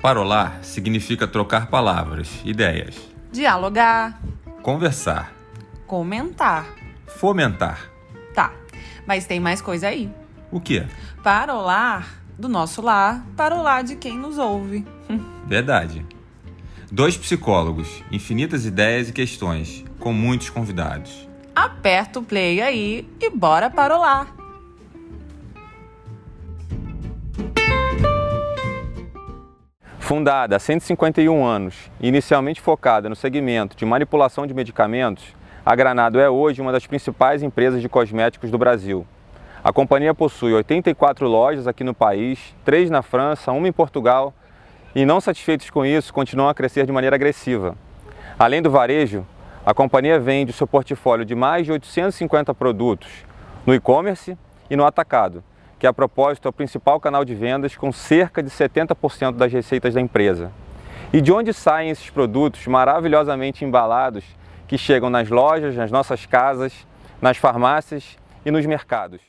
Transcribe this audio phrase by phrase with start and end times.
[0.00, 2.96] Parolar significa trocar palavras, ideias,
[3.30, 4.20] Dialogar,
[4.62, 5.32] conversar,
[5.86, 6.66] comentar.
[7.06, 7.90] fomentar.
[8.34, 8.52] Tá,
[9.06, 10.10] mas tem mais coisa aí.
[10.50, 10.86] O quê?
[11.22, 12.08] Parolar
[12.38, 14.86] do nosso lar para o lar de quem nos ouve.
[15.46, 16.04] Verdade.
[16.90, 21.28] Dois psicólogos, infinitas ideias e questões, com muitos convidados.
[21.54, 24.34] Aperta o play aí e bora parolar.
[30.10, 36.18] Fundada há 151 anos e inicialmente focada no segmento de manipulação de medicamentos, a Granado
[36.18, 39.06] é hoje uma das principais empresas de cosméticos do Brasil.
[39.62, 44.34] A companhia possui 84 lojas aqui no país, três na França, uma em Portugal,
[44.96, 47.76] e não satisfeitos com isso, continuam a crescer de maneira agressiva.
[48.36, 49.24] Além do varejo,
[49.64, 53.08] a companhia vende o seu portfólio de mais de 850 produtos
[53.64, 54.36] no e-commerce
[54.68, 55.44] e no atacado,
[55.80, 59.94] que a propósito é o principal canal de vendas com cerca de 70% das receitas
[59.94, 60.52] da empresa.
[61.10, 64.22] E de onde saem esses produtos maravilhosamente embalados
[64.68, 66.86] que chegam nas lojas, nas nossas casas,
[67.20, 69.22] nas farmácias e nos mercados?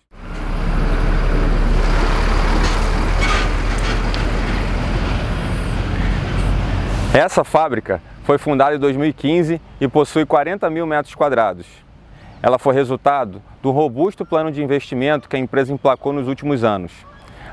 [7.14, 11.66] Essa fábrica foi fundada em 2015 e possui 40 mil metros quadrados.
[12.44, 16.92] Ela foi resultado do robusto plano de investimento que a empresa emplacou nos últimos anos.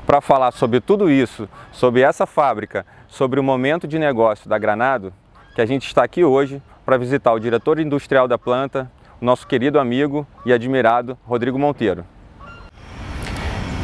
[0.05, 5.13] Para falar sobre tudo isso, sobre essa fábrica, sobre o momento de negócio da Granado,
[5.53, 9.45] que a gente está aqui hoje para visitar o diretor industrial da planta, o nosso
[9.45, 12.03] querido amigo e admirado Rodrigo Monteiro.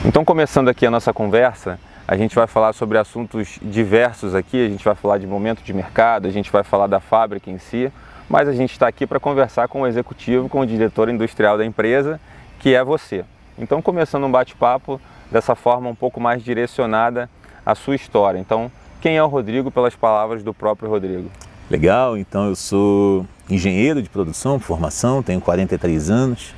[0.03, 4.69] Então, começando aqui a nossa conversa, a gente vai falar sobre assuntos diversos aqui, a
[4.69, 7.91] gente vai falar de momento de mercado, a gente vai falar da fábrica em si,
[8.29, 11.65] mas a gente está aqui para conversar com o executivo, com o diretor industrial da
[11.65, 12.19] empresa,
[12.59, 13.23] que é você.
[13.57, 14.99] Então, começando um bate-papo
[15.31, 17.29] dessa forma um pouco mais direcionada
[17.65, 18.39] à sua história.
[18.39, 21.29] Então, quem é o Rodrigo pelas palavras do próprio Rodrigo?
[21.69, 26.53] Legal, então eu sou engenheiro de produção, formação, tenho 43 anos,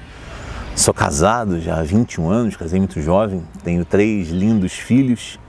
[0.76, 5.40] sou casado já há 21 anos, casei muito jovem, tenho três lindos filhos,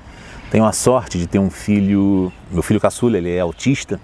[0.51, 4.01] tenho a sorte de ter um filho, meu filho caçula, ele é autista,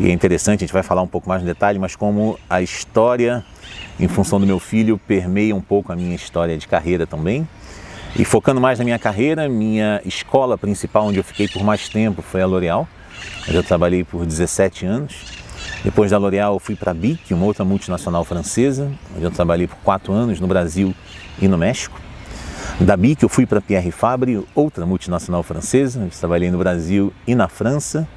[0.00, 2.62] e é interessante, a gente vai falar um pouco mais no detalhe, mas como a
[2.62, 3.44] história,
[3.98, 7.46] em função do meu filho, permeia um pouco a minha história de carreira também.
[8.16, 12.22] E focando mais na minha carreira, minha escola principal, onde eu fiquei por mais tempo,
[12.22, 12.88] foi a L'Oréal.
[13.46, 15.16] onde Eu trabalhei por 17 anos.
[15.84, 19.76] Depois da L'Oréal, fui para a BIC, uma outra multinacional francesa, onde eu trabalhei por
[19.84, 20.94] quatro anos no Brasil
[21.38, 22.00] e no México.
[22.80, 26.56] Da BIC, eu fui para a Pierre Fabre, outra multinacional francesa, onde eu trabalhei no
[26.56, 28.08] Brasil e na França.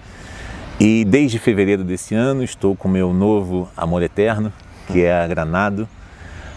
[0.85, 4.51] E desde fevereiro desse ano, estou com meu novo amor eterno,
[4.85, 5.87] que é a Granado.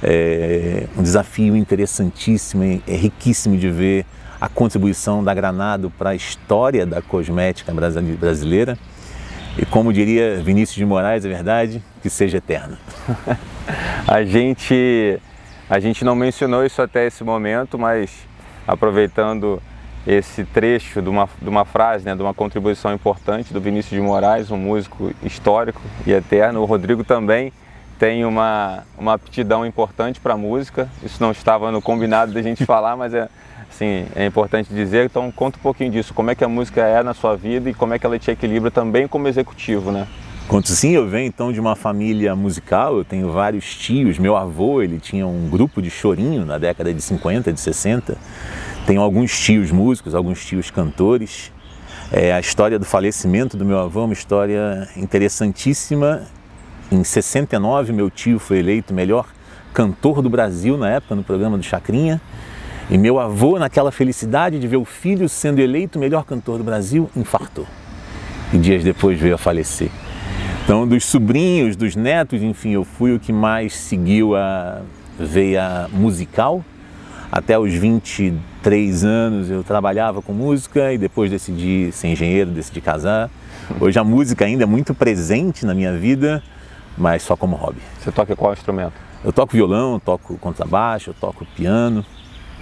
[0.02, 4.04] É um desafio interessantíssimo, é riquíssimo de ver
[4.40, 7.72] a contribuição da Granado para a história da cosmética
[8.18, 8.76] brasileira.
[9.56, 12.76] E como diria Vinícius de Moraes, é verdade, que seja eterno.
[14.08, 15.20] a gente
[15.70, 18.10] a gente não mencionou isso até esse momento, mas
[18.66, 19.62] aproveitando
[20.06, 24.00] esse trecho de uma, de uma frase, né, de uma contribuição importante do Vinícius de
[24.00, 27.52] Moraes, um músico histórico e eterno, o Rodrigo também
[27.98, 30.88] tem uma, uma aptidão importante para música.
[31.02, 33.28] Isso não estava no combinado da gente falar, mas é,
[33.68, 35.06] assim, é importante dizer.
[35.06, 36.14] Então, conta um pouquinho disso.
[36.14, 38.30] Como é que a música é na sua vida e como é que ela te
[38.30, 40.06] equilibra também como executivo, né?
[40.46, 44.16] Conto sim, eu venho então de uma família musical, eu tenho vários tios.
[44.16, 48.16] Meu avô, ele tinha um grupo de chorinho na década de 50, de 60.
[48.86, 51.52] Tenho alguns tios músicos, alguns tios cantores.
[52.12, 56.22] É, a história do falecimento do meu avô é uma história interessantíssima
[56.90, 59.26] em 69, meu tio foi eleito melhor
[59.74, 62.20] cantor do Brasil na época, no programa do Chacrinha.
[62.88, 67.10] E meu avô, naquela felicidade de ver o filho sendo eleito melhor cantor do Brasil,
[67.16, 67.66] infartou.
[68.52, 69.90] E dias depois veio a falecer.
[70.62, 74.82] Então, dos sobrinhos, dos netos, enfim, eu fui o que mais seguiu a
[75.18, 76.64] veia musical.
[77.32, 77.74] Até os
[78.66, 83.30] 23 anos eu trabalhava com música e depois decidi ser engenheiro, decidi casar.
[83.80, 86.42] Hoje a música ainda é muito presente na minha vida,
[86.98, 87.78] mas só como hobby.
[88.00, 88.94] Você toca qual instrumento?
[89.24, 92.04] Eu toco violão, toco contrabaixo, eu toco piano,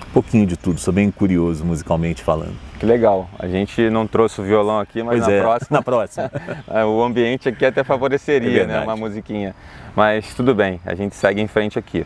[0.06, 2.54] um pouquinho de tudo, sou bem curioso musicalmente falando.
[2.78, 5.68] Que legal, a gente não trouxe o violão aqui, mas na é, próxima.
[5.78, 6.30] Na próxima.
[6.86, 8.80] o ambiente aqui até favoreceria, É né?
[8.80, 9.54] Uma musiquinha.
[9.96, 12.04] Mas tudo bem, a gente segue em frente aqui.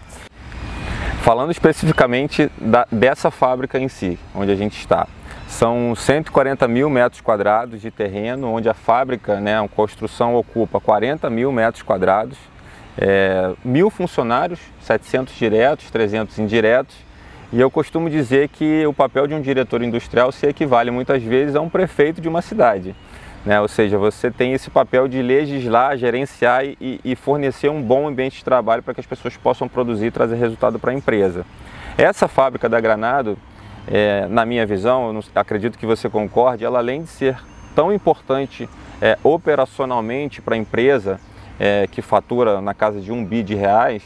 [1.29, 5.07] Falando especificamente da- dessa fábrica em si, onde a gente está.
[5.47, 11.29] São 140 mil metros quadrados de terreno, onde a fábrica, né, a construção ocupa 40
[11.29, 12.39] mil metros quadrados,
[12.97, 16.97] é, mil funcionários, 700 diretos, 300 indiretos,
[17.51, 21.57] E eu costumo dizer que o papel de um diretor industrial se equivale muitas vezes
[21.57, 22.95] a um prefeito de uma cidade.
[23.45, 23.61] Né?
[23.61, 28.39] Ou seja, você tem esse papel de legislar, gerenciar e, e fornecer um bom ambiente
[28.39, 31.47] de trabalho para que as pessoas possam produzir e trazer resultado para a empresa.
[31.97, 33.39] Essa fábrica da Granado,
[33.87, 37.39] é, na minha visão, não, acredito que você concorde, ela além de ser
[37.75, 38.69] tão importante
[39.01, 41.21] é, operacionalmente para a empresa,
[41.59, 44.03] é, que fatura na casa de um bi de reais,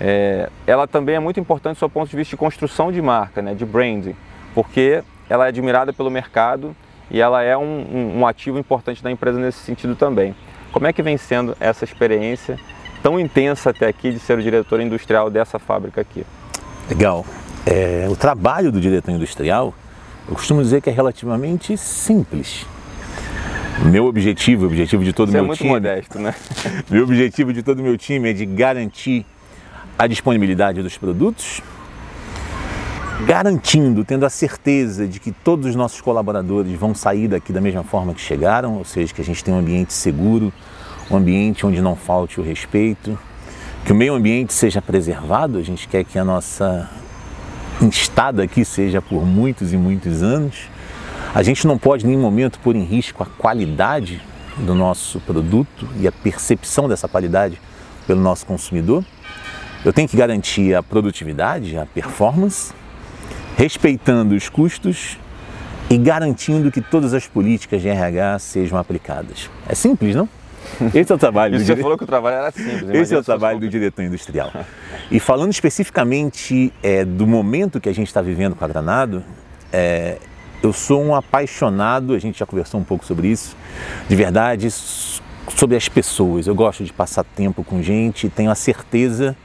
[0.00, 3.54] é, ela também é muito importante do ponto de vista de construção de marca, né,
[3.54, 4.16] de branding,
[4.54, 6.74] porque ela é admirada pelo mercado
[7.12, 10.34] e ela é um, um, um ativo importante da empresa nesse sentido também.
[10.72, 12.58] Como é que vem sendo essa experiência
[13.02, 16.24] tão intensa até aqui de ser o diretor industrial dessa fábrica aqui?
[16.88, 17.26] Legal.
[17.66, 19.74] É, o trabalho do diretor industrial,
[20.26, 22.66] eu costumo dizer que é relativamente simples.
[23.84, 25.70] Meu objetivo, o objetivo de todo o meu é muito time.
[25.70, 26.34] modesto, né?
[26.90, 29.26] meu objetivo de todo o meu time é de garantir
[29.98, 31.60] a disponibilidade dos produtos,
[33.26, 37.82] garantindo, tendo a certeza de que todos os nossos colaboradores vão sair daqui da mesma
[37.82, 40.52] forma que chegaram, ou seja, que a gente tem um ambiente seguro,
[41.10, 43.18] um ambiente onde não falte o respeito,
[43.84, 46.88] que o meio ambiente seja preservado, a gente quer que a nossa
[47.82, 50.68] estada aqui seja por muitos e muitos anos.
[51.34, 54.20] A gente não pode em nenhum momento pôr em risco a qualidade
[54.58, 57.60] do nosso produto e a percepção dessa qualidade
[58.06, 59.04] pelo nosso consumidor.
[59.84, 62.72] Eu tenho que garantir a produtividade, a performance,
[63.56, 65.18] respeitando os custos
[65.90, 69.50] e garantindo que todas as políticas de RH sejam aplicadas.
[69.68, 70.28] É simples, não?
[70.94, 71.82] Esse é o trabalho do Você dire...
[71.82, 72.88] falou que o trabalho era simples.
[72.90, 74.52] Esse é o trabalho do diretor industrial.
[75.10, 79.22] E falando especificamente é, do momento que a gente está vivendo com a Granado,
[79.70, 80.16] é,
[80.62, 83.54] eu sou um apaixonado, a gente já conversou um pouco sobre isso,
[84.08, 86.46] de verdade, sobre as pessoas.
[86.46, 89.36] Eu gosto de passar tempo com gente e tenho a certeza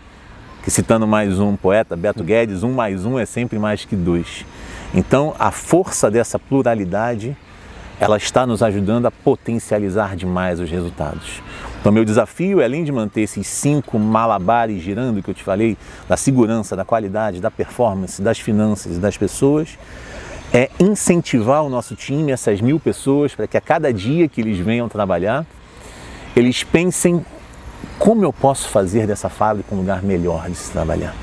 [0.68, 4.46] que, citando mais um poeta, Beto Guedes, um mais um é sempre mais que dois.
[4.94, 7.38] Então, a força dessa pluralidade,
[8.02, 11.42] ela está nos ajudando a potencializar demais os resultados.
[11.80, 16.18] Então, meu desafio, além de manter esses cinco malabares girando que eu te falei, da
[16.18, 19.80] segurança, da qualidade, da performance, das finanças e das pessoas,
[20.52, 24.58] é incentivar o nosso time, essas mil pessoas, para que a cada dia que eles
[24.58, 25.46] venham trabalhar,
[26.36, 27.26] eles pensem
[27.98, 31.16] como eu posso fazer dessa fábrica um lugar melhor de se trabalhar.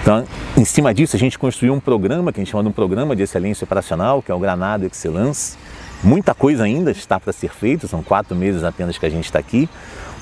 [0.00, 0.24] Então,
[0.56, 3.14] em cima disso, a gente construiu um programa que a gente chama de um programa
[3.14, 5.56] de excelência operacional, que é o Granada Excellence.
[6.02, 9.38] Muita coisa ainda está para ser feita, são quatro meses apenas que a gente está
[9.38, 9.68] aqui,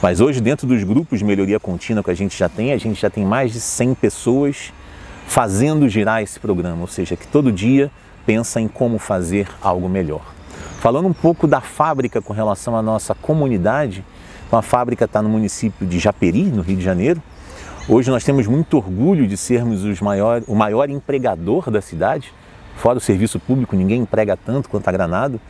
[0.02, 3.00] mas hoje, dentro dos grupos de melhoria contínua que a gente já tem, a gente
[3.00, 4.72] já tem mais de 100 pessoas
[5.26, 7.90] fazendo girar esse programa, ou seja, que todo dia
[8.24, 10.22] pensa em como fazer algo melhor.
[10.80, 14.04] Falando um pouco da fábrica com relação à nossa comunidade,
[14.46, 17.22] então a fábrica está no município de Japeri, no Rio de Janeiro.
[17.88, 22.32] Hoje nós temos muito orgulho de sermos os maior, o maior empregador da cidade.
[22.76, 25.40] Fora o serviço público, ninguém emprega tanto quanto a Granado.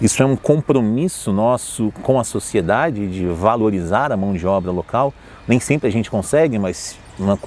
[0.00, 5.14] Isso é um compromisso nosso com a sociedade de valorizar a mão de obra local.
[5.48, 7.38] Nem sempre a gente consegue, mas numa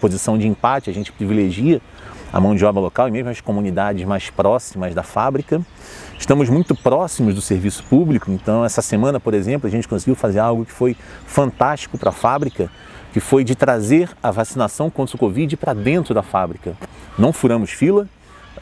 [0.00, 1.80] posição de empate a gente privilegia
[2.32, 5.60] a mão de obra local e mesmo as comunidades mais próximas da fábrica.
[6.20, 10.38] Estamos muito próximos do serviço público, então essa semana, por exemplo, a gente conseguiu fazer
[10.38, 10.94] algo que foi
[11.26, 12.70] fantástico para a fábrica,
[13.10, 16.76] que foi de trazer a vacinação contra o Covid para dentro da fábrica.
[17.18, 18.06] Não furamos fila,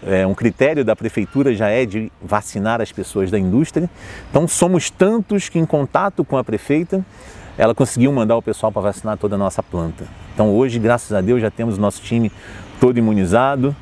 [0.06, 3.90] é, um critério da prefeitura já é de vacinar as pessoas da indústria.
[4.30, 7.04] Então somos tantos que em contato com a prefeita,
[7.58, 10.06] ela conseguiu mandar o pessoal para vacinar toda a nossa planta.
[10.32, 12.30] Então hoje, graças a Deus, já temos o nosso time
[12.80, 13.74] todo imunizado.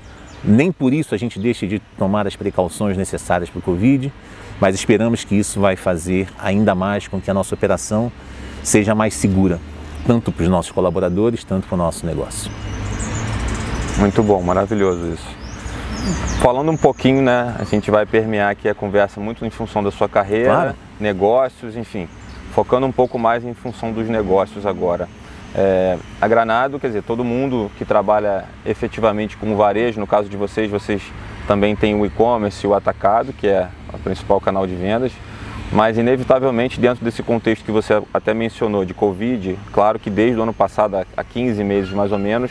[0.47, 4.13] Nem por isso a gente deixa de tomar as precauções necessárias para o Covid,
[4.61, 8.13] mas esperamos que isso vai fazer ainda mais com que a nossa operação
[8.63, 9.59] seja mais segura,
[10.07, 12.51] tanto para os nossos colaboradores, tanto para o nosso negócio.
[13.99, 15.47] Muito bom, maravilhoso isso.
[16.41, 19.91] Falando um pouquinho, né, a gente vai permear aqui a conversa muito em função da
[19.91, 20.75] sua carreira, claro.
[21.01, 22.09] negócios, enfim,
[22.53, 25.09] focando um pouco mais em função dos negócios agora.
[25.59, 30.37] É, a Granado, quer dizer, todo mundo que trabalha efetivamente com varejo, no caso de
[30.37, 31.03] vocês, vocês
[31.49, 35.13] também têm o e-commerce o atacado, que é o principal canal de vendas,
[35.73, 40.43] mas inevitavelmente dentro desse contexto que você até mencionou de Covid, claro que desde o
[40.43, 42.51] ano passado, há 15 meses mais ou menos,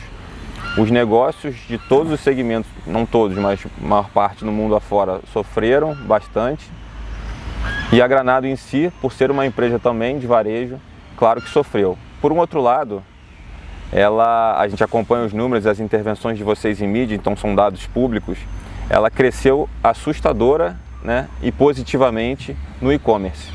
[0.75, 5.19] os negócios de todos os segmentos, não todos, mas a maior parte no mundo afora,
[5.31, 6.67] sofreram bastante.
[7.93, 10.79] E a Granado em si, por ser uma empresa também de varejo,
[11.15, 11.95] claro que sofreu.
[12.25, 13.03] Por um outro lado,
[13.93, 17.85] ela, a gente acompanha os números as intervenções de vocês em mídia, então são dados
[17.85, 18.39] públicos,
[18.89, 23.51] ela cresceu assustadora né, e positivamente no e-commerce.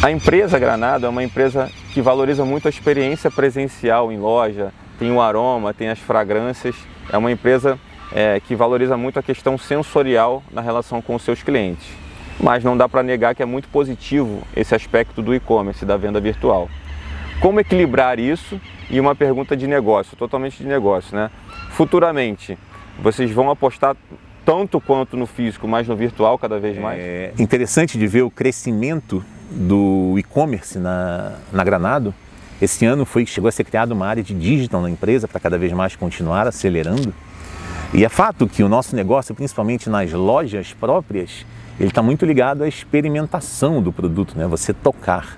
[0.00, 5.10] A empresa Granada é uma empresa que valoriza muito a experiência presencial em loja, tem
[5.10, 6.76] o aroma, tem as fragrâncias
[7.10, 7.80] é uma empresa
[8.12, 11.88] é, que valoriza muito a questão sensorial na relação com os seus clientes.
[12.38, 16.20] Mas não dá para negar que é muito positivo esse aspecto do e-commerce, da venda
[16.20, 16.68] virtual.
[17.40, 18.60] Como equilibrar isso?
[18.90, 21.30] E uma pergunta de negócio, totalmente de negócio, né?
[21.70, 22.58] Futuramente,
[23.02, 23.96] vocês vão apostar
[24.44, 27.00] tanto quanto no físico, mas no virtual cada vez mais?
[27.00, 32.14] É interessante de ver o crescimento do e-commerce na, na Granado.
[32.60, 35.56] Esse ano foi chegou a ser criada uma área de digital na empresa para cada
[35.56, 37.14] vez mais continuar acelerando.
[37.94, 41.46] E é fato que o nosso negócio, principalmente nas lojas próprias,
[41.78, 44.46] ele está muito ligado à experimentação do produto, né?
[44.46, 45.36] Você tocar.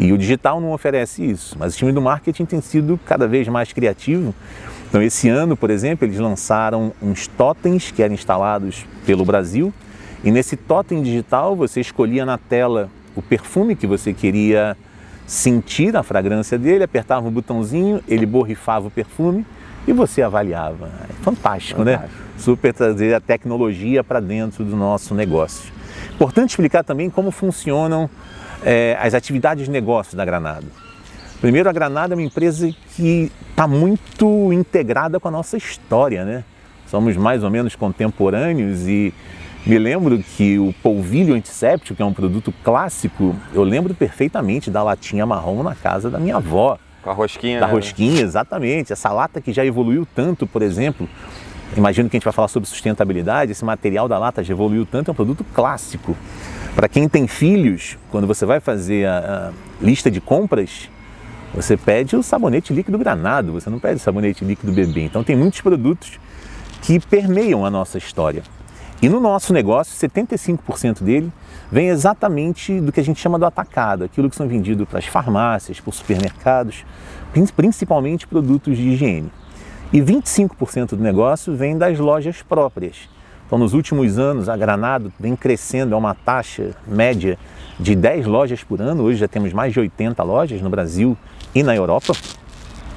[0.00, 3.46] E o digital não oferece isso, mas o time do marketing tem sido cada vez
[3.48, 4.34] mais criativo.
[4.88, 9.72] Então, esse ano, por exemplo, eles lançaram uns totens que eram instalados pelo Brasil.
[10.24, 14.74] E nesse totem digital, você escolhia na tela o perfume que você queria
[15.26, 19.44] sentir a fragrância dele, apertava um botãozinho, ele borrifava o perfume
[19.86, 20.90] e você avaliava.
[21.10, 21.98] É fantástico, né?
[21.98, 22.22] fantástico.
[22.22, 22.30] né?
[22.38, 25.70] Super trazer a tecnologia para dentro do nosso negócio.
[26.14, 28.08] Importante explicar também como funcionam
[28.64, 30.66] é, as atividades de negócio da Granada.
[31.40, 36.44] Primeiro, a Granada é uma empresa que está muito integrada com a nossa história, né?
[36.86, 39.14] Somos mais ou menos contemporâneos e
[39.64, 44.82] me lembro que o polvilho antisséptico, que é um produto clássico, eu lembro perfeitamente da
[44.82, 46.78] latinha marrom na casa da minha avó.
[47.02, 47.60] Com a rosquinha.
[47.60, 47.72] Da né?
[47.72, 48.92] rosquinha, exatamente.
[48.92, 51.08] Essa lata que já evoluiu tanto, por exemplo,
[51.76, 55.10] imagino que a gente vai falar sobre sustentabilidade, esse material da lata já evoluiu tanto,
[55.10, 56.16] é um produto clássico.
[56.74, 60.88] Para quem tem filhos, quando você vai fazer a, a, lista de compras,
[61.52, 65.02] você pede o sabonete líquido granado, você não pede o sabonete líquido bebê.
[65.02, 66.20] Então tem muitos produtos
[66.82, 68.42] que permeiam a nossa história.
[69.02, 71.32] E no nosso negócio, 75% dele
[71.72, 75.06] vem exatamente do que a gente chama do atacado, aquilo que são vendidos para as
[75.06, 76.84] farmácias, para os supermercados,
[77.56, 79.32] principalmente produtos de higiene.
[79.92, 83.08] E 25% do negócio vem das lojas próprias.
[83.50, 87.36] Então, nos últimos anos, a Granado vem crescendo a uma taxa média
[87.80, 89.02] de 10 lojas por ano.
[89.02, 91.18] Hoje já temos mais de 80 lojas no Brasil
[91.52, 92.12] e na Europa.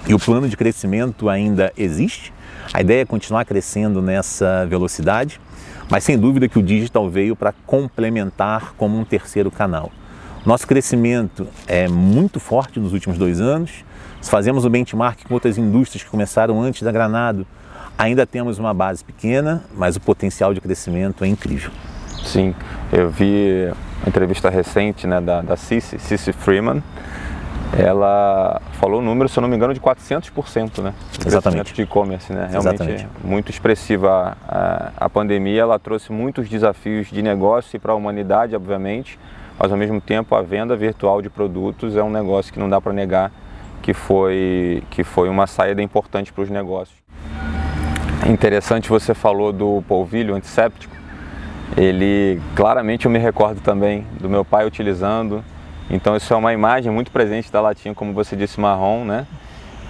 [0.07, 2.31] E o plano de crescimento ainda existe.
[2.71, 5.41] A ideia é continuar crescendo nessa velocidade,
[5.89, 9.91] mas sem dúvida que o digital veio para complementar como um terceiro canal.
[10.45, 13.83] Nosso crescimento é muito forte nos últimos dois anos.
[14.21, 17.43] Se fazemos o benchmark com outras indústrias que começaram antes da Granado,
[17.97, 21.71] Ainda temos uma base pequena, mas o potencial de crescimento é incrível.
[22.23, 22.55] Sim,
[22.91, 23.71] eu vi
[24.01, 26.81] uma entrevista recente né, da, da Cici, Cici Freeman.
[27.77, 30.93] Ela falou um número, se eu não me engano, de 400%, né?
[31.25, 31.73] Exatamente.
[31.73, 32.47] de e-commerce, né?
[32.51, 33.07] Realmente Exatamente.
[33.23, 34.37] muito expressiva.
[34.47, 39.17] A, a pandemia ela trouxe muitos desafios de negócio para a humanidade, obviamente,
[39.57, 42.79] mas ao mesmo tempo a venda virtual de produtos é um negócio que não dá
[42.79, 43.31] para negar
[43.81, 47.02] que foi, que foi uma saída importante para os negócios.
[48.27, 50.95] Interessante você falou do polvilho antisséptico.
[51.75, 55.43] Ele claramente eu me recordo também do meu pai utilizando.
[55.89, 59.27] Então isso é uma imagem muito presente da latinha, como você disse, marrom, né?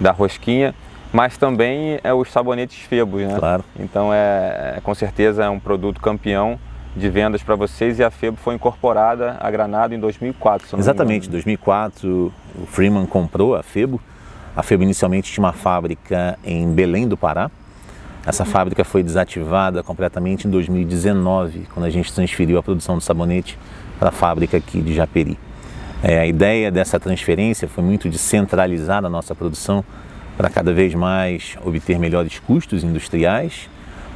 [0.00, 0.74] Da rosquinha,
[1.12, 3.36] mas também é os sabonetes Febos, né?
[3.38, 3.64] Claro.
[3.78, 6.58] Então é, é com certeza é um produto campeão
[6.96, 10.78] de vendas para vocês e a Febo foi incorporada a Granada em 2004.
[10.78, 14.00] Exatamente, em 2004 o Freeman comprou a Febo.
[14.56, 17.50] A Febo inicialmente tinha uma fábrica em Belém do Pará,
[18.26, 23.58] essa fábrica foi desativada completamente em 2019, quando a gente transferiu a produção do sabonete
[23.98, 25.38] para a fábrica aqui de Japeri.
[26.02, 29.84] É, a ideia dessa transferência foi muito de centralizar a nossa produção
[30.36, 33.68] para cada vez mais obter melhores custos industriais,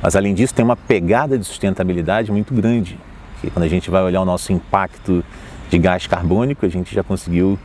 [0.03, 2.99] mas além disso tem uma pegada de sustentabilidade muito grande,
[3.41, 5.25] que quando a gente vai olhar o nosso impacto
[5.71, 7.59] de gás carbônico, a gente já conseguiu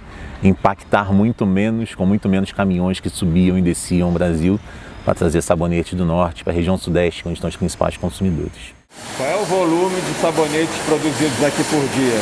[0.43, 4.59] impactar muito menos, com muito menos caminhões que subiam e desciam o Brasil,
[5.03, 8.73] para trazer sabonete do norte para a região sudeste, onde estão os principais consumidores.
[9.17, 12.21] Qual é o volume de sabonetes produzidos aqui por dia?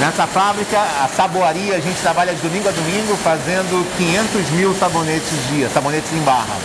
[0.00, 5.30] Nessa fábrica, a saboaria, a gente trabalha de domingo a domingo fazendo 500 mil sabonetes
[5.50, 6.56] dia, sabonetes em barra.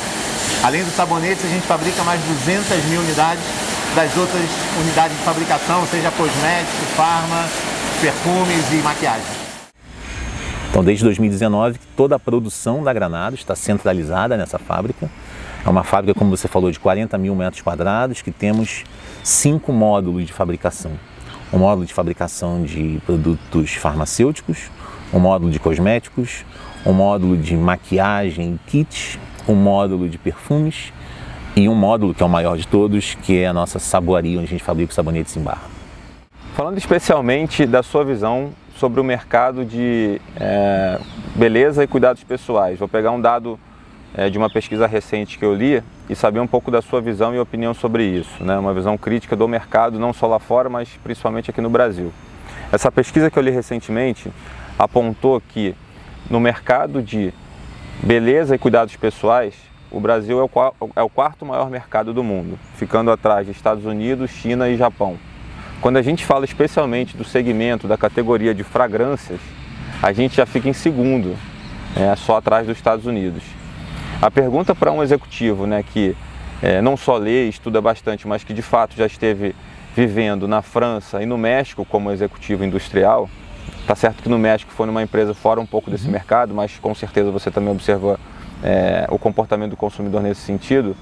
[0.63, 3.43] Além dos sabonetes, a gente fabrica mais 200 mil unidades
[3.93, 4.49] das outras
[4.81, 7.45] unidades de fabricação, seja cosmético, farma,
[8.01, 9.44] perfumes e maquiagem.
[10.75, 15.10] Então, desde 2019, toda a produção da Granado está centralizada nessa fábrica.
[15.65, 18.84] É uma fábrica, como você falou, de 40 mil metros quadrados, que temos
[19.24, 20.91] cinco módulos de fabricação.
[21.53, 24.70] Um módulo de fabricação de produtos farmacêuticos,
[25.13, 26.44] um módulo de cosméticos,
[26.86, 29.17] um módulo de maquiagem e kits,
[29.48, 30.91] um módulo de perfumes
[31.55, 34.48] e um módulo que é o maior de todos, que é a nossa saboaria, onde
[34.48, 35.70] a gente fabrica os sabonetes em barra.
[36.53, 41.00] Falando especialmente da sua visão sobre o mercado de é,
[41.36, 43.60] beleza e cuidados pessoais, vou pegar um dado
[44.13, 47.34] é, de uma pesquisa recente que eu li e saber um pouco da sua visão
[47.34, 48.58] e opinião sobre isso, né?
[48.58, 52.12] uma visão crítica do mercado, não só lá fora, mas principalmente aqui no Brasil.
[52.72, 54.32] Essa pesquisa que eu li recentemente
[54.77, 55.75] apontou que
[56.29, 57.34] no mercado de
[58.03, 59.53] beleza e cuidados pessoais,
[59.91, 63.86] o Brasil é o, é o quarto maior mercado do mundo, ficando atrás de Estados
[63.86, 65.17] Unidos, China e Japão.
[65.82, 69.39] Quando a gente fala especialmente do segmento, da categoria de fragrâncias,
[70.01, 71.36] a gente já fica em segundo,
[71.96, 73.44] é, só atrás dos Estados Unidos.
[74.22, 76.15] A pergunta para um executivo né, que
[76.62, 79.55] é, não só lê e estuda bastante, mas que de fato já esteve
[79.96, 83.29] vivendo na França e no México como executivo industrial,
[83.88, 86.12] Tá certo que no México foi numa empresa fora um pouco desse uhum.
[86.12, 88.17] mercado, mas com certeza você também observou
[88.63, 90.96] é, o comportamento do consumidor nesse sentido.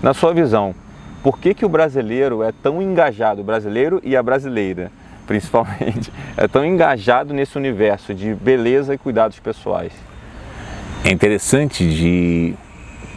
[0.00, 0.74] Na sua visão,
[1.22, 4.90] por que, que o brasileiro é tão engajado, o brasileiro e a brasileira,
[5.26, 9.92] principalmente, é tão engajado nesse universo de beleza e cuidados pessoais?
[11.04, 12.54] É interessante de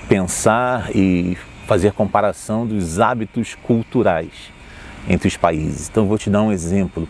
[0.08, 4.52] pensar e fazer comparação dos hábitos culturais
[5.08, 5.90] entre os países.
[5.90, 7.08] Então, vou te dar um exemplo.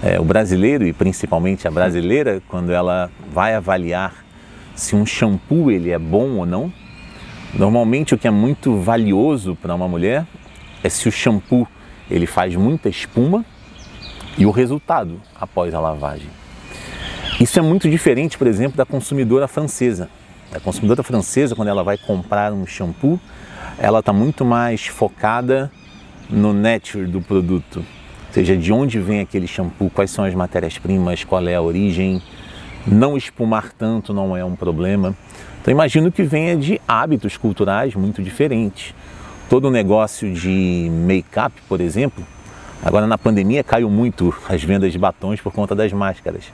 [0.00, 4.24] É, o brasileiro e principalmente a brasileira, quando ela vai avaliar
[4.74, 6.72] se um shampoo ele é bom ou não,
[7.54, 10.26] normalmente o que é muito valioso para uma mulher
[10.82, 11.66] é se o shampoo
[12.10, 13.44] ele faz muita espuma
[14.36, 16.28] e o resultado após a lavagem.
[17.40, 20.08] Isso é muito diferente, por exemplo, da consumidora francesa.
[20.52, 23.20] A consumidora francesa, quando ela vai comprar um shampoo,
[23.78, 25.70] ela está muito mais focada
[26.28, 31.24] no nature do produto, ou seja, de onde vem aquele shampoo, quais são as matérias-primas,
[31.24, 32.22] qual é a origem.
[32.86, 35.14] Não espumar tanto não é um problema.
[35.68, 38.94] Então imagino que venha de hábitos culturais muito diferentes.
[39.50, 42.24] Todo o negócio de make-up, por exemplo,
[42.82, 46.44] agora na pandemia caiu muito as vendas de batons por conta das máscaras.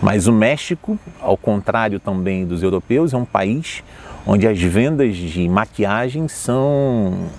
[0.00, 3.82] Mas o México, ao contrário também dos europeus, é um país
[4.24, 7.30] onde as vendas de maquiagem são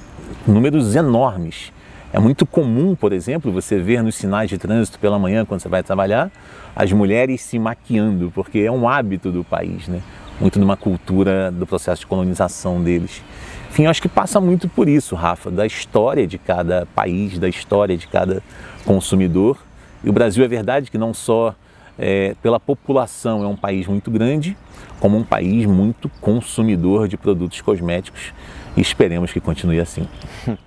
[0.45, 1.71] números enormes.
[2.11, 5.69] É muito comum, por exemplo, você ver nos sinais de trânsito pela manhã, quando você
[5.69, 6.29] vai trabalhar,
[6.75, 10.01] as mulheres se maquiando, porque é um hábito do país, né?
[10.39, 13.23] Muito numa cultura do processo de colonização deles.
[13.69, 17.49] Enfim, eu acho que passa muito por isso, Rafa, da história de cada país, da
[17.49, 18.43] história de cada
[18.85, 19.57] consumidor.
[20.03, 21.55] E o Brasil é verdade que não só
[21.97, 24.57] é, pela população é um país muito grande,
[24.99, 28.33] como um país muito consumidor de produtos cosméticos
[28.75, 30.07] e esperemos que continue assim.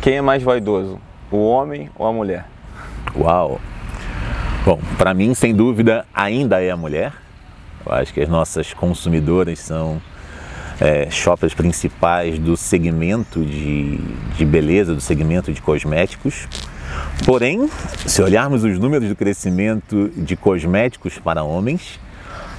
[0.00, 2.46] Quem é mais vaidoso, o homem ou a mulher?
[3.16, 3.60] Uau!
[4.64, 7.12] Bom, para mim, sem dúvida, ainda é a mulher.
[7.88, 10.00] Acho que as nossas consumidoras são
[10.80, 13.98] é, shoppers principais do segmento de,
[14.36, 16.46] de beleza, do segmento de cosméticos.
[17.24, 17.68] Porém,
[18.06, 21.98] se olharmos os números do crescimento de cosméticos para homens,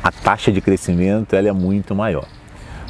[0.03, 2.27] a taxa de crescimento ela é muito maior.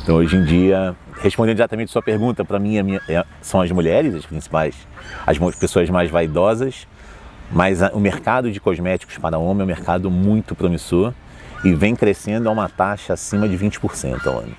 [0.02, 3.72] Então, hoje em dia, respondendo diretamente a sua pergunta, para mim minha, é, são as
[3.72, 4.76] mulheres as principais,
[5.26, 6.88] as pessoas mais vaidosas,
[7.52, 11.14] mas o mercado de cosméticos para homem é um mercado muito promissor
[11.64, 14.56] e vem crescendo a uma taxa acima de 20% ao ano.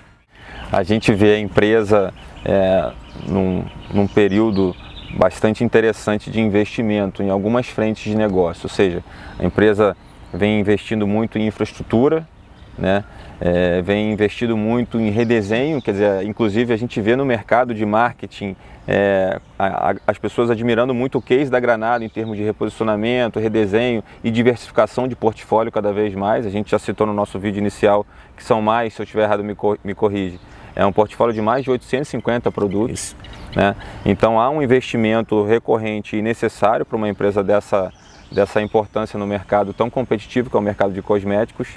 [0.70, 2.12] A gente vê a empresa
[2.44, 2.92] é,
[3.26, 4.74] num, num período
[5.16, 9.02] bastante interessante de investimento em algumas frentes de negócio, ou seja,
[9.38, 9.96] a empresa
[10.32, 12.28] vem investindo muito em infraestrutura,
[12.76, 13.04] né?
[13.40, 17.87] É, vem investido muito em redesenho, quer dizer, inclusive a gente vê no mercado de
[17.87, 18.57] marketing
[18.90, 23.38] é, a, a, as pessoas admirando muito o case da Granada em termos de reposicionamento,
[23.38, 26.46] redesenho e diversificação de portfólio cada vez mais.
[26.46, 29.44] A gente já citou no nosso vídeo inicial que são mais, se eu estiver errado
[29.44, 30.40] me, me corrige,
[30.74, 33.14] é um portfólio de mais de 850 produtos.
[33.55, 33.77] Né?
[34.07, 37.92] Então há um investimento recorrente e necessário para uma empresa dessa,
[38.33, 41.68] dessa importância no mercado tão competitivo que é o mercado de cosméticos.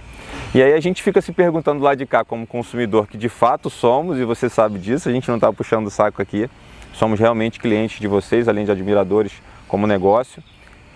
[0.53, 3.69] E aí a gente fica se perguntando lá de cá, como consumidor, que de fato
[3.69, 6.49] somos, e você sabe disso, a gente não está puxando o saco aqui,
[6.91, 9.31] somos realmente clientes de vocês, além de admiradores
[9.65, 10.41] como negócio.
[10.41, 10.45] O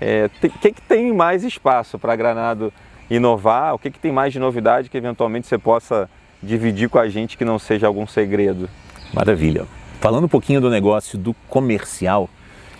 [0.02, 2.74] é, que, que tem mais espaço para Granado
[3.10, 3.74] inovar?
[3.74, 6.10] O que, que tem mais de novidade que eventualmente você possa
[6.44, 8.70] dividir com a gente que não seja algum segredo?
[9.14, 9.66] Maravilha.
[10.02, 12.30] Falando um pouquinho do negócio do comercial,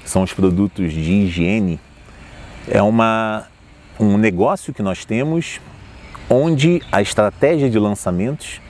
[0.04, 1.80] que são os produtos de higiene,
[2.68, 3.48] é uma,
[3.98, 5.62] um negócio que nós temos
[6.30, 8.62] onde a estratégia de lançamentos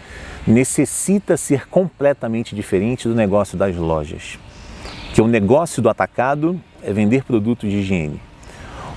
[0.46, 4.38] necessita ser completamente diferente do negócio das lojas.
[5.14, 8.22] Que o negócio do atacado é vender produtos de higiene.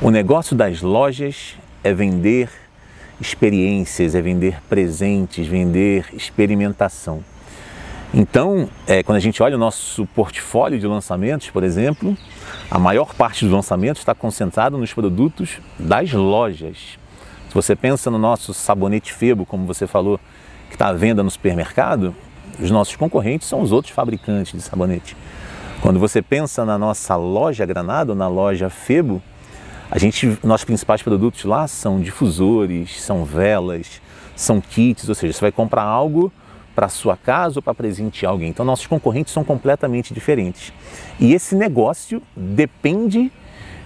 [0.01, 2.51] O negócio das lojas é vender
[3.21, 7.23] experiências, é vender presentes, vender experimentação.
[8.13, 12.17] Então, é, quando a gente olha o nosso portfólio de lançamentos, por exemplo,
[12.71, 16.99] a maior parte dos lançamentos está concentrado nos produtos das lojas.
[17.49, 20.21] Se você pensa no nosso sabonete Febo, como você falou,
[20.69, 22.15] que está à venda no supermercado,
[22.61, 25.17] os nossos concorrentes são os outros fabricantes de sabonete.
[25.81, 29.23] Quando você pensa na nossa loja Granado, na loja Febo,
[29.91, 34.03] a gente, nossos principais produtos lá são difusores, são velas,
[34.37, 36.31] são kits, ou seja, você vai comprar algo
[36.75, 38.51] para sua casa ou para presentear alguém.
[38.51, 40.73] Então nossos concorrentes são completamente diferentes.
[41.19, 43.33] E esse negócio depende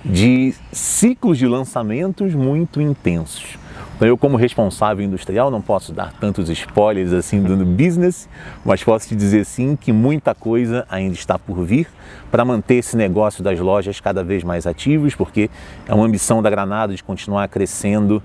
[0.05, 3.59] de ciclos de lançamentos muito intensos.
[3.97, 8.29] Então, eu, como responsável industrial, não posso dar tantos spoilers assim do business,
[8.65, 11.87] mas posso te dizer sim que muita coisa ainda está por vir
[12.29, 15.49] para manter esse negócio das lojas cada vez mais ativos, porque
[15.87, 18.21] é uma ambição da Granada de continuar crescendo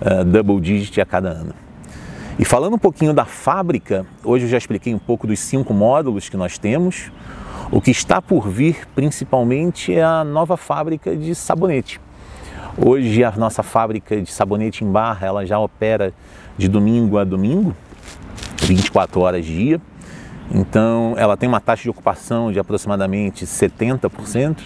[0.00, 1.54] uh, double digit a cada ano.
[2.38, 6.28] E falando um pouquinho da fábrica, hoje eu já expliquei um pouco dos cinco módulos
[6.28, 7.10] que nós temos.
[7.70, 12.00] O que está por vir principalmente é a nova fábrica de sabonete.
[12.78, 16.14] Hoje a nossa fábrica de sabonete em barra, ela já opera
[16.56, 17.74] de domingo a domingo,
[18.62, 19.80] 24 horas dia.
[20.48, 24.58] Então ela tem uma taxa de ocupação de aproximadamente 70%.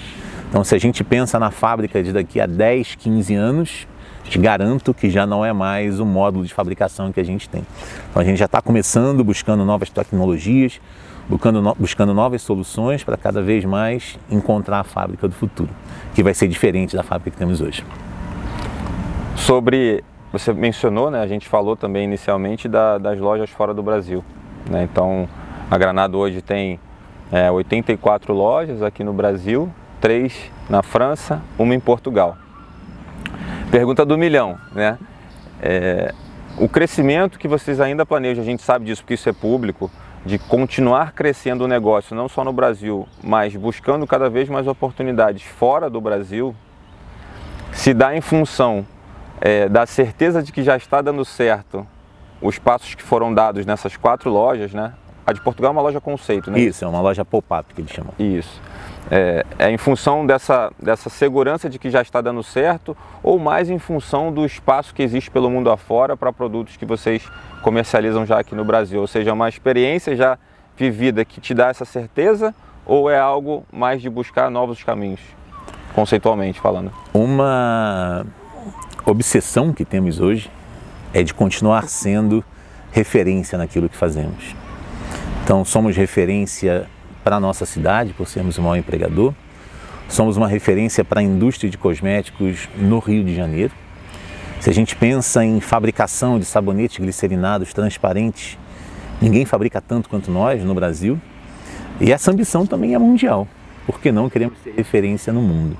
[0.50, 3.88] Então se a gente pensa na fábrica de daqui a 10, 15 anos,
[4.24, 7.64] te garanto que já não é mais o módulo de fabricação que a gente tem.
[8.10, 10.78] Então a gente já está começando, buscando novas tecnologias,
[11.28, 15.70] buscando, buscando novas soluções para cada vez mais encontrar a fábrica do futuro,
[16.14, 17.84] que vai ser diferente da fábrica que temos hoje.
[19.36, 24.24] Sobre, você mencionou, né, a gente falou também inicialmente da, das lojas fora do Brasil.
[24.68, 24.82] Né?
[24.84, 25.28] Então,
[25.70, 26.78] a Granado hoje tem
[27.32, 32.36] é, 84 lojas aqui no Brasil, três na França, uma em Portugal.
[33.70, 34.98] Pergunta do milhão, né?
[35.62, 36.12] É,
[36.58, 39.90] o crescimento que vocês ainda planejam, a gente sabe disso porque isso é público,
[40.24, 45.42] de continuar crescendo o negócio, não só no Brasil, mas buscando cada vez mais oportunidades
[45.42, 46.54] fora do Brasil,
[47.72, 48.86] se dá em função
[49.40, 51.86] é, da certeza de que já está dando certo
[52.40, 54.92] os passos que foram dados nessas quatro lojas, né?
[55.26, 56.58] A de Portugal é uma loja conceito, né?
[56.58, 58.12] Isso, é uma loja pop-up que eles chamam.
[58.18, 58.60] Isso.
[59.10, 63.70] É, é, em função dessa, dessa segurança de que já está dando certo ou mais
[63.70, 67.28] em função do espaço que existe pelo mundo afora para produtos que vocês
[67.62, 69.00] comercializam já aqui no Brasil?
[69.00, 70.38] Ou seja, uma experiência já
[70.76, 72.54] vivida que te dá essa certeza
[72.86, 75.20] ou é algo mais de buscar novos caminhos,
[75.94, 76.92] conceitualmente falando?
[77.12, 78.24] Uma
[79.04, 80.50] obsessão que temos hoje
[81.12, 82.44] é de continuar sendo
[82.92, 84.54] referência naquilo que fazemos.
[85.42, 86.86] Então, somos referência
[87.22, 89.34] para a nossa cidade, por sermos o maior empregador,
[90.08, 93.72] somos uma referência para a indústria de cosméticos no Rio de Janeiro.
[94.60, 98.58] Se a gente pensa em fabricação de sabonetes glicerinados transparentes,
[99.20, 101.18] ninguém fabrica tanto quanto nós no Brasil.
[102.00, 103.46] E essa ambição também é mundial.
[103.86, 105.76] Por que não queremos ser referência no mundo?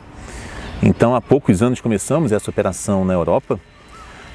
[0.83, 3.61] Então, há poucos anos começamos essa operação na Europa.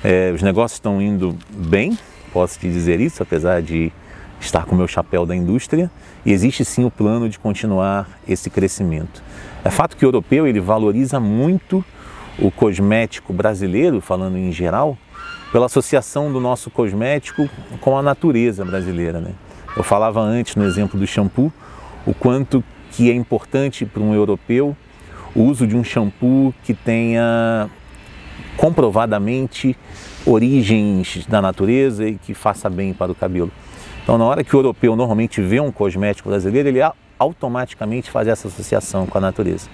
[0.04, 1.98] É, os negócios estão indo bem,
[2.32, 3.92] posso te dizer isso, apesar de
[4.40, 5.90] estar com o meu chapéu da indústria.
[6.26, 9.24] E existe sim o plano de continuar esse crescimento.
[9.64, 11.84] É fato que o europeu ele valoriza muito
[12.38, 14.98] o cosmético brasileiro, falando em geral,
[15.52, 19.20] pela associação do nosso cosmético com a natureza brasileira.
[19.20, 19.32] Né?
[19.76, 21.52] Eu falava antes no exemplo do shampoo,
[22.06, 24.76] o quanto que é importante para um europeu
[25.36, 27.70] o uso de um shampoo que tenha
[28.56, 29.78] comprovadamente
[30.26, 33.52] origens da natureza e que faça bem para o cabelo.
[34.06, 36.80] Então, na hora que o europeu normalmente vê um cosmético brasileiro, ele
[37.18, 39.68] automaticamente faz essa associação com a natureza.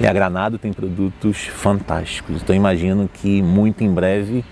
[0.00, 2.42] E a Granado tem produtos fantásticos.
[2.42, 4.44] Então, imagino que muito em breve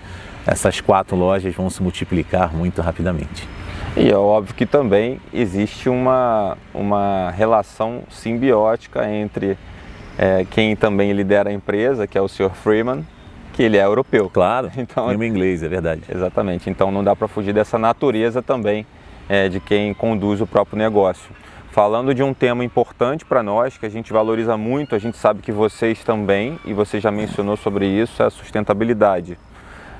[0.45, 3.45] essas quatro lojas vão se multiplicar muito rapidamente.
[3.97, 9.57] E é óbvio que também existe uma, uma relação simbiótica entre
[10.17, 12.51] é, quem também lidera a empresa, que é o Sr.
[12.51, 13.05] Freeman,
[13.51, 14.29] que ele é europeu.
[14.33, 16.03] Claro, então, em inglês, é verdade.
[16.07, 18.85] Exatamente, então não dá para fugir dessa natureza também
[19.29, 21.29] é, de quem conduz o próprio negócio.
[21.71, 25.41] Falando de um tema importante para nós, que a gente valoriza muito, a gente sabe
[25.41, 29.37] que vocês também, e você já mencionou sobre isso, é a sustentabilidade.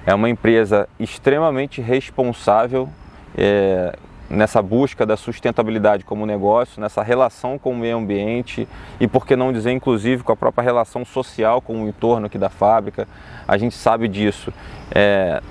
[0.05, 2.89] É uma empresa extremamente responsável
[3.37, 3.93] é,
[4.29, 8.67] nessa busca da sustentabilidade como negócio, nessa relação com o meio ambiente
[8.99, 12.37] e, por que não dizer, inclusive, com a própria relação social com o entorno aqui
[12.37, 13.07] da fábrica.
[13.47, 14.51] A gente sabe disso.
[14.89, 15.41] É,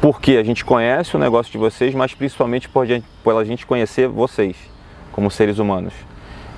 [0.00, 2.86] porque a gente conhece o negócio de vocês, mas principalmente por,
[3.22, 4.56] por a gente conhecer vocês
[5.12, 5.94] como seres humanos.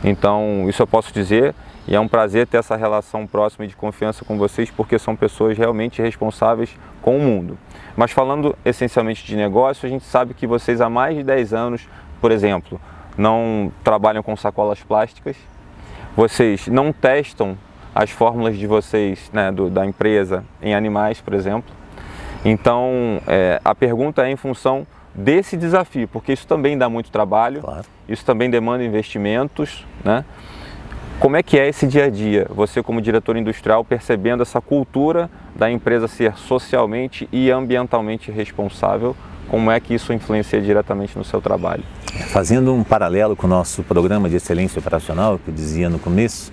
[0.03, 1.55] Então, isso eu posso dizer
[1.89, 5.15] e é um prazer ter essa relação próxima e de confiança com vocês, porque são
[5.15, 7.57] pessoas realmente responsáveis com o mundo.
[7.97, 11.89] Mas falando essencialmente de negócio, a gente sabe que vocês há mais de 10 anos,
[12.21, 12.81] por exemplo,
[13.17, 15.37] não trabalham com sacolas plásticas,
[16.17, 17.57] vocês não testam
[17.95, 21.73] as fórmulas de vocês, né, do, da empresa, em animais, por exemplo.
[22.49, 27.61] Então, é, a pergunta é em função desse desafio, porque isso também dá muito trabalho,
[27.61, 27.85] Claro.
[28.09, 30.25] isso também demanda investimentos, né?
[31.19, 32.47] Como é que é esse dia a dia?
[32.51, 39.17] Você como diretor industrial percebendo essa cultura da empresa ser socialmente e ambientalmente responsável,
[39.49, 41.83] como é que isso influencia diretamente no seu trabalho?
[42.29, 46.53] Fazendo um paralelo com o nosso programa de excelência operacional, que eu dizia no começo,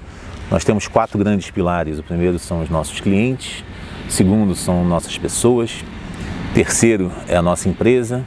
[0.50, 2.00] nós temos quatro grandes pilares.
[2.00, 3.64] O primeiro são os nossos clientes,
[4.14, 5.84] segundo são nossas pessoas,
[6.54, 8.24] terceiro é a nossa empresa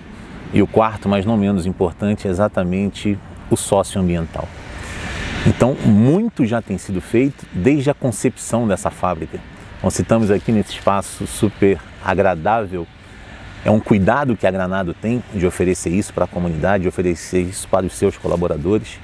[0.52, 3.16] e o quarto, mas não menos importante, é exatamente
[3.48, 4.48] o socioambiental.
[5.46, 9.38] Então, muito já tem sido feito desde a concepção dessa fábrica.
[9.80, 12.84] Nós citamos aqui nesse espaço super agradável
[13.64, 17.42] é um cuidado que a Granado tem de oferecer isso para a comunidade, de oferecer
[17.42, 18.98] isso para os seus colaboradores.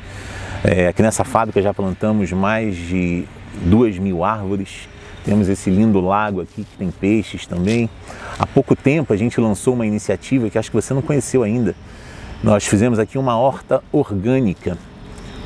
[0.64, 3.24] É, aqui nessa fábrica já plantamos mais de
[3.64, 4.88] duas mil árvores,
[5.24, 7.88] temos esse lindo lago aqui que tem peixes também.
[8.38, 11.74] Há pouco tempo a gente lançou uma iniciativa que acho que você não conheceu ainda.
[12.42, 14.76] Nós fizemos aqui uma horta orgânica,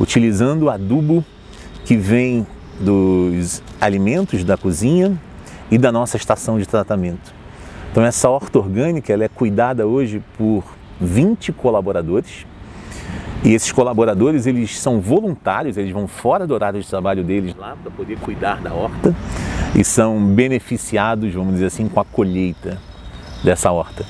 [0.01, 1.25] utilizando adubo
[1.85, 2.47] que vem
[2.81, 5.19] dos alimentos da cozinha
[5.71, 7.35] e da nossa estação de tratamento.
[7.93, 10.65] Então essa horta orgânica ela é cuidada hoje por
[11.01, 12.47] 20 colaboradores
[13.45, 17.77] e esses colaboradores eles são voluntários, eles vão fora do horário de trabalho deles lá
[17.81, 19.15] para poder cuidar da horta
[19.77, 22.79] e são beneficiados, vamos dizer assim, com a colheita
[23.45, 24.05] dessa horta.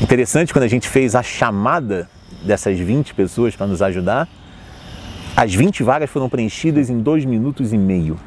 [0.00, 2.08] Interessante quando a gente fez a chamada
[2.42, 4.28] dessas 20 pessoas para nos ajudar,
[5.34, 8.18] as 20 vagas foram preenchidas em dois minutos e meio.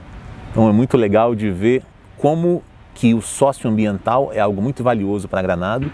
[0.52, 1.84] Então é muito legal de ver
[2.18, 2.64] como
[2.96, 5.92] que o socioambiental é algo muito valioso para Granado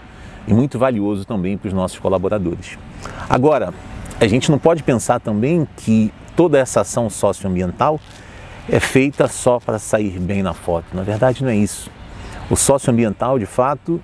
[0.48, 2.78] e muito valioso também para os nossos colaboradores.
[3.28, 3.72] Agora,
[4.18, 8.00] a gente não pode pensar também que toda essa ação socioambiental
[8.68, 10.86] é feita só para sair bem na foto.
[10.92, 11.90] Na verdade, não é isso.
[12.50, 14.00] O socioambiental, de fato,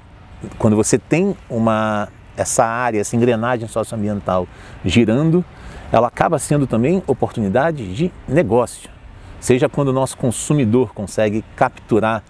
[0.58, 4.48] quando você tem uma essa área, essa engrenagem socioambiental
[4.84, 5.44] girando,
[5.92, 8.90] ela acaba sendo também oportunidade de negócio.
[9.38, 12.22] Seja quando o nosso consumidor consegue capturar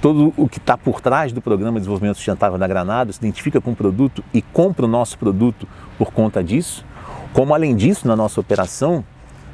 [0.00, 3.60] todo o que está por trás do Programa de Desenvolvimento Sustentável da Granada, se identifica
[3.60, 6.84] com o produto e compra o nosso produto por conta disso,
[7.32, 9.04] como além disso, na nossa operação,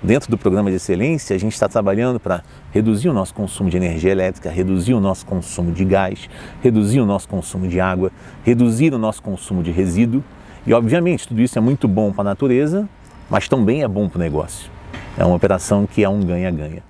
[0.02, 3.76] dentro do Programa de Excelência, a gente está trabalhando para reduzir o nosso consumo de
[3.76, 6.28] energia elétrica, reduzir o nosso consumo de gás,
[6.62, 8.10] reduzir o nosso consumo de água,
[8.44, 10.22] reduzir o nosso consumo de resíduo.
[10.66, 12.88] E, obviamente, tudo isso é muito bom para a natureza,
[13.28, 14.70] mas também é bom para o negócio.
[15.16, 16.82] É uma operação que é um ganha-ganha.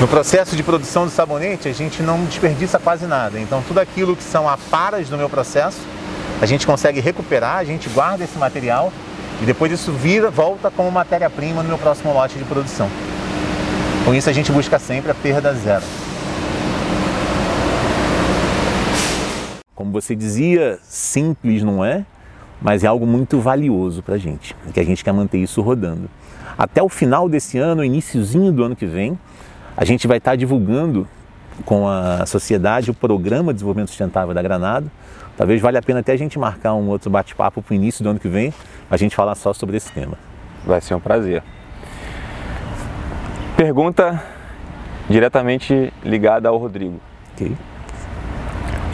[0.00, 3.38] No processo de produção do sabonete, a gente não desperdiça quase nada.
[3.40, 5.80] Então, tudo aquilo que são aparas do meu processo,
[6.40, 8.92] a gente consegue recuperar, a gente guarda esse material
[9.40, 12.88] e depois isso vira, volta como matéria-prima no meu próximo lote de produção.
[14.04, 15.84] Com isso, a gente busca sempre a perda zero.
[19.74, 22.04] Como você dizia, simples não é,
[22.60, 26.10] mas é algo muito valioso para a gente, que a gente quer manter isso rodando.
[26.56, 29.16] Até o final desse ano, iníciozinho do ano que vem,
[29.76, 31.06] a gente vai estar divulgando
[31.64, 34.86] com a sociedade o Programa de Desenvolvimento Sustentável da Granada.
[35.38, 38.10] Talvez valha a pena até a gente marcar um outro bate-papo para o início do
[38.10, 38.52] ano que vem,
[38.90, 40.18] a gente falar só sobre esse tema.
[40.66, 41.44] Vai ser um prazer.
[43.56, 44.20] Pergunta
[45.08, 47.00] diretamente ligada ao Rodrigo.
[47.32, 47.56] Ok?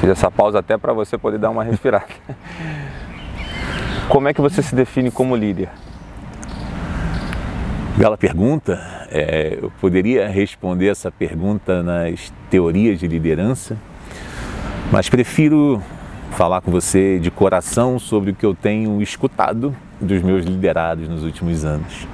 [0.01, 2.09] Fiz essa pausa até para você poder dar uma respirada.
[4.11, 5.71] Como é que você se define como líder?
[7.97, 8.79] Bela pergunta.
[9.11, 13.79] É, eu poderia responder essa pergunta nas teorias de liderança,
[14.93, 15.83] mas prefiro
[16.35, 21.23] falar com você de coração sobre o que eu tenho escutado dos meus liderados nos
[21.23, 22.07] últimos anos.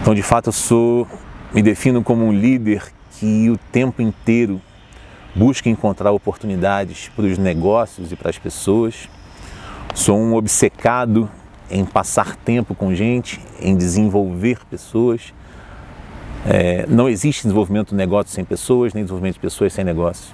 [0.00, 1.06] Então, de fato, eu sou,
[1.52, 4.60] me defino como um líder que o tempo inteiro
[5.34, 9.08] busca encontrar oportunidades para os negócios e para as pessoas.
[9.94, 11.28] Sou um obcecado
[11.70, 15.34] em passar tempo com gente, em desenvolver pessoas.
[16.46, 20.32] É, não existe desenvolvimento de negócio sem pessoas, nem desenvolvimento de pessoas sem negócio.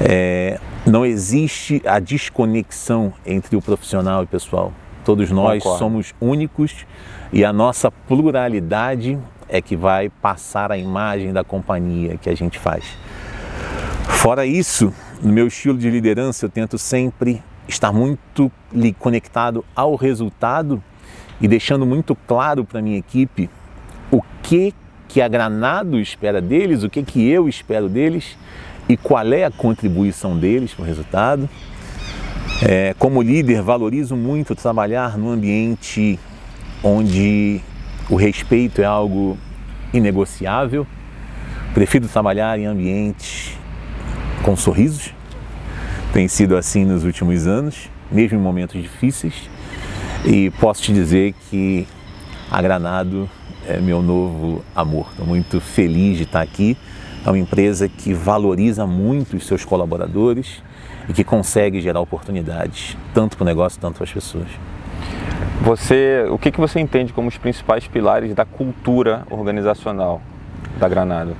[0.00, 4.72] É, não existe a desconexão entre o profissional e o pessoal.
[5.04, 5.78] Todos nós Concordo.
[5.78, 6.86] somos únicos
[7.32, 12.58] e a nossa pluralidade é que vai passar a imagem da companhia que a gente
[12.58, 12.84] faz.
[14.04, 18.50] Fora isso, no meu estilo de liderança, eu tento sempre estar muito
[18.98, 20.82] conectado ao resultado
[21.40, 23.48] e deixando muito claro para a minha equipe
[24.10, 24.74] o que,
[25.06, 28.36] que a Granado espera deles, o que, que eu espero deles
[28.88, 31.48] e qual é a contribuição deles para o resultado.
[32.62, 36.18] É, como líder, valorizo muito trabalhar num ambiente
[36.82, 37.60] onde
[38.08, 39.36] o respeito é algo
[39.92, 40.86] inegociável.
[41.74, 43.56] Prefiro trabalhar em ambientes
[44.42, 45.14] com sorrisos.
[46.12, 47.90] Tem sido assim nos últimos anos.
[48.10, 49.34] mesmo em momentos difíceis.
[50.24, 51.86] E posso te dizer que
[52.50, 53.28] a Granado
[53.66, 55.08] é meu novo amor.
[55.10, 56.76] Estou muito feliz de estar aqui.
[57.24, 60.62] É uma empresa que valoriza muito os seus colaboradores
[61.08, 64.48] e que consegue gerar oportunidades, tanto para o negócio, tanto para as pessoas.
[65.62, 70.22] Você, o que, que você entende como os principais pilares da cultura organizacional
[70.78, 71.36] da Granado?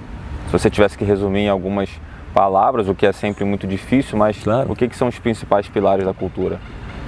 [0.47, 1.89] Se você tivesse que resumir em algumas
[2.35, 4.73] palavras, o que é sempre muito difícil, mas claro.
[4.73, 6.59] o que, que são os principais pilares da cultura?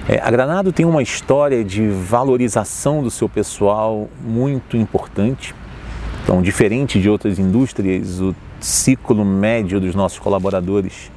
[0.08, 5.54] É, a Granado tem uma história de valorização do seu pessoal muito importante.
[6.22, 11.10] Então, diferente de outras indústrias, o ciclo médio dos nossos colaboradores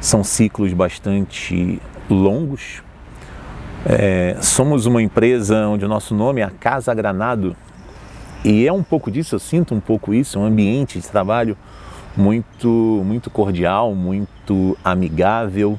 [0.00, 2.82] são ciclos bastante longos.
[3.84, 7.56] É, somos uma empresa onde o nosso nome é a Casa Granado
[8.44, 11.56] e é um pouco disso, eu sinto um pouco isso, um ambiente de trabalho
[12.16, 12.68] muito,
[13.04, 15.78] muito cordial, muito amigável.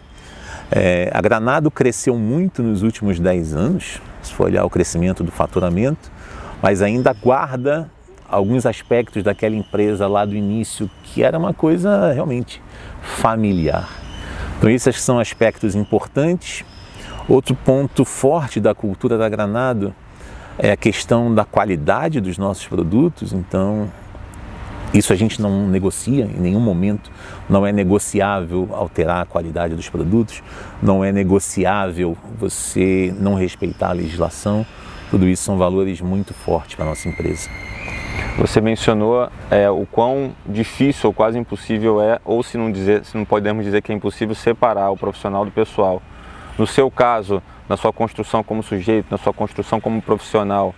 [0.71, 5.31] É, a Granado cresceu muito nos últimos 10 anos, se for olhar o crescimento do
[5.31, 6.09] faturamento,
[6.61, 7.91] mas ainda guarda
[8.33, 12.61] alguns aspectos daquela empresa lá do início que era uma coisa realmente
[13.01, 13.89] familiar.
[14.57, 16.65] Então, esses são aspectos importantes.
[17.27, 19.93] Outro ponto forte da cultura da Granado
[20.57, 23.33] é a questão da qualidade dos nossos produtos.
[23.33, 23.89] Então,
[24.93, 27.11] isso a gente não negocia em nenhum momento.
[27.49, 30.41] Não é negociável alterar a qualidade dos produtos,
[30.81, 34.65] não é negociável você não respeitar a legislação.
[35.09, 37.49] Tudo isso são valores muito fortes para a nossa empresa.
[38.37, 43.15] Você mencionou é, o quão difícil ou quase impossível é, ou se não, dizer, se
[43.15, 46.01] não podemos dizer que é impossível, separar o profissional do pessoal.
[46.57, 50.73] No seu caso, na sua construção como sujeito, na sua construção como profissional,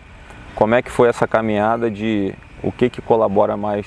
[0.54, 3.86] como é que foi essa caminhada de o que, que colabora mais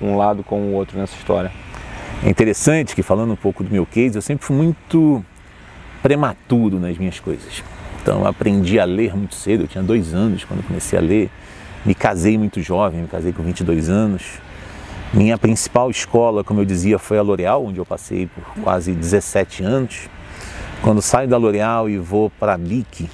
[0.00, 1.50] um lado com o outro nessa história?
[2.22, 5.24] É interessante que falando um pouco do meu case, eu sempre fui muito
[6.02, 7.62] prematuro nas minhas coisas.
[8.02, 11.30] Então aprendi a ler muito cedo, eu tinha dois anos quando comecei a ler.
[11.84, 14.38] Me casei muito jovem, me casei com 22 anos.
[15.12, 19.64] Minha principal escola, como eu dizia, foi a L'Oréal, onde eu passei por quase 17
[19.64, 20.08] anos.
[20.82, 23.08] Quando saio da L'Oréal e vou para a BIC,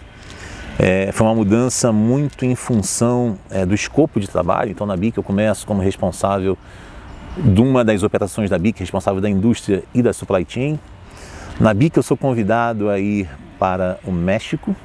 [0.79, 4.72] é, foi uma mudança muito em função é, do escopo de trabalho.
[4.72, 6.59] Então, na BIC, eu começo como responsável
[7.37, 10.79] de uma das operações da BIC, responsável da indústria e da supply chain.
[11.59, 14.76] Na BIC, eu sou convidado a ir para o México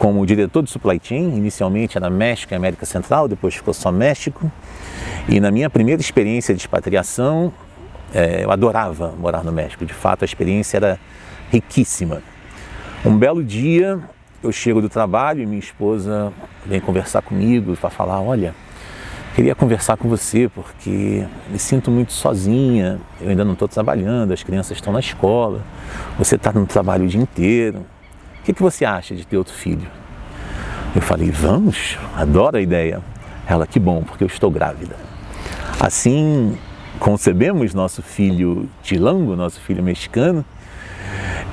[0.00, 1.36] como diretor de supply chain.
[1.36, 4.50] Inicialmente era México e América Central, depois ficou só México.
[5.28, 7.52] E na minha primeira experiência de expatriação,
[8.12, 9.84] é, eu adorava morar no México.
[9.84, 10.98] De fato, a experiência era
[11.52, 12.22] riquíssima.
[13.04, 14.00] Um belo dia,
[14.42, 16.32] eu chego do trabalho e minha esposa
[16.64, 18.54] vem conversar comigo para falar: Olha,
[19.34, 24.42] queria conversar com você porque me sinto muito sozinha, eu ainda não estou trabalhando, as
[24.42, 25.60] crianças estão na escola,
[26.18, 27.84] você está no trabalho o dia inteiro.
[28.40, 29.86] O que, que você acha de ter outro filho?
[30.94, 33.02] Eu falei: Vamos, adoro a ideia.
[33.46, 34.96] Ela: Que bom, porque eu estou grávida.
[35.78, 36.58] Assim,
[36.98, 40.44] concebemos nosso filho Tilango, nosso filho mexicano,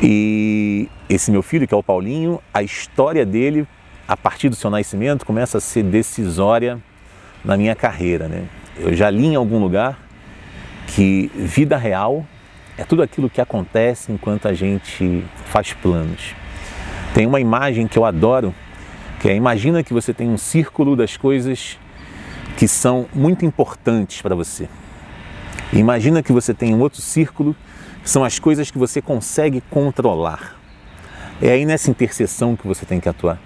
[0.01, 3.67] e esse meu filho, que é o Paulinho, a história dele,
[4.07, 6.79] a partir do seu nascimento, começa a ser decisória
[7.43, 8.27] na minha carreira.
[8.27, 8.45] Né?
[8.77, 9.99] Eu já li em algum lugar
[10.87, 12.25] que vida real
[12.77, 16.35] é tudo aquilo que acontece enquanto a gente faz planos.
[17.17, 18.53] Tem uma imagem que eu adoro,
[19.19, 21.79] que é imagina que você tem um círculo das coisas
[22.55, 24.69] que são muito importantes para você.
[25.73, 27.55] Imagina que você tem um outro círculo
[28.03, 30.59] são as coisas que você consegue controlar.
[31.41, 33.39] É aí nessa interseção que você tem que atuar.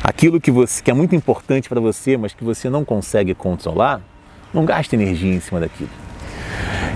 [0.00, 4.02] Aquilo que, você, que é muito importante para você, mas que você não consegue controlar,
[4.54, 6.03] não gaste energia em cima daquilo.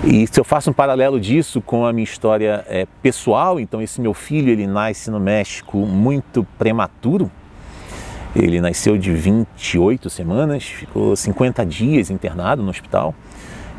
[0.03, 3.99] E se eu faço um paralelo disso com a minha história é, pessoal, então esse
[3.99, 7.29] meu filho ele nasce no México muito prematuro.
[8.35, 13.13] Ele nasceu de 28 semanas, ficou 50 dias internado no hospital.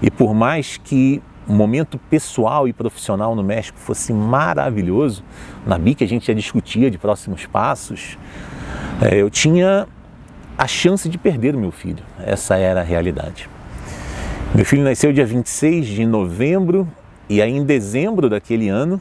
[0.02, 5.24] E por mais que um momento pessoal e profissional no México fosse maravilhoso,
[5.66, 8.18] na BIC a gente já discutia de próximos passos,
[9.01, 9.86] é, eu tinha
[10.59, 12.03] a chance de perder o meu filho.
[12.18, 13.49] Essa era a realidade.
[14.53, 16.88] Meu filho nasceu dia 26 de novembro
[17.28, 19.01] e aí em dezembro daquele ano,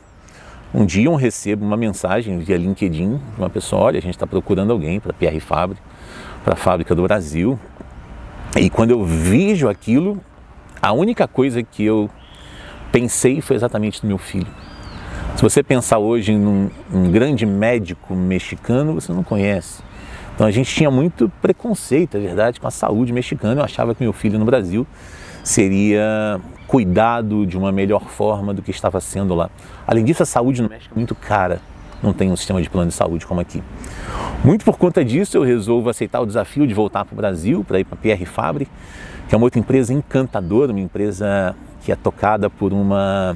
[0.71, 4.27] um dia eu recebo uma mensagem via LinkedIn de uma pessoa, olha, a gente está
[4.27, 5.81] procurando alguém para PR Fábrica,
[6.43, 7.59] para a fábrica do Brasil.
[8.55, 10.21] E quando eu vejo aquilo,
[10.79, 12.11] a única coisa que eu
[12.91, 14.47] pensei foi exatamente no meu filho.
[15.35, 19.81] Se você pensar hoje em um grande médico mexicano, você não conhece.
[20.35, 23.61] Então a gente tinha muito preconceito, é verdade, com a saúde mexicana.
[23.61, 24.85] Eu achava que meu filho no Brasil
[25.49, 29.49] seria cuidado de uma melhor forma do que estava sendo lá.
[29.87, 31.59] Além disso, a saúde no México é muito cara.
[32.03, 33.61] não tem um sistema de plano de saúde como aqui.
[34.43, 37.79] Muito por conta disso, eu resolvo aceitar o desafio de voltar para o Brasil, para
[37.79, 38.67] ir para a PR Fabre,
[39.27, 43.35] que é uma outra empresa encantadora, uma empresa que é tocada por uma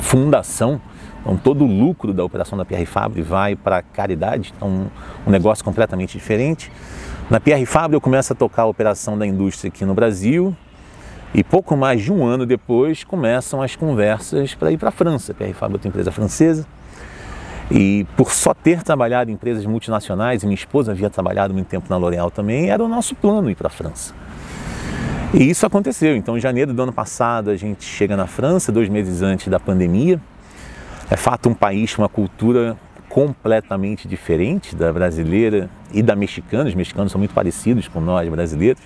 [0.00, 0.80] fundação.
[1.20, 4.86] Então, todo o lucro da operação da PR Fabre vai para a caridade, então
[5.26, 6.70] um negócio completamente diferente.
[7.28, 10.56] Na PR Fabre eu começo a tocar a operação da indústria aqui no Brasil,
[11.34, 15.34] e pouco mais de um ano depois começam as conversas para ir para a França.
[15.34, 16.66] PR é outra empresa francesa.
[17.70, 21.86] E por só ter trabalhado em empresas multinacionais, e minha esposa havia trabalhado muito tempo
[21.90, 24.14] na L'Oréal também, era o nosso plano ir para a França.
[25.34, 26.16] E isso aconteceu.
[26.16, 29.58] Então, em janeiro do ano passado, a gente chega na França, dois meses antes da
[29.58, 30.20] pandemia.
[31.10, 32.76] É fato um país uma cultura
[33.08, 36.68] completamente diferente da brasileira e da mexicana.
[36.68, 38.82] Os mexicanos são muito parecidos com nós brasileiros.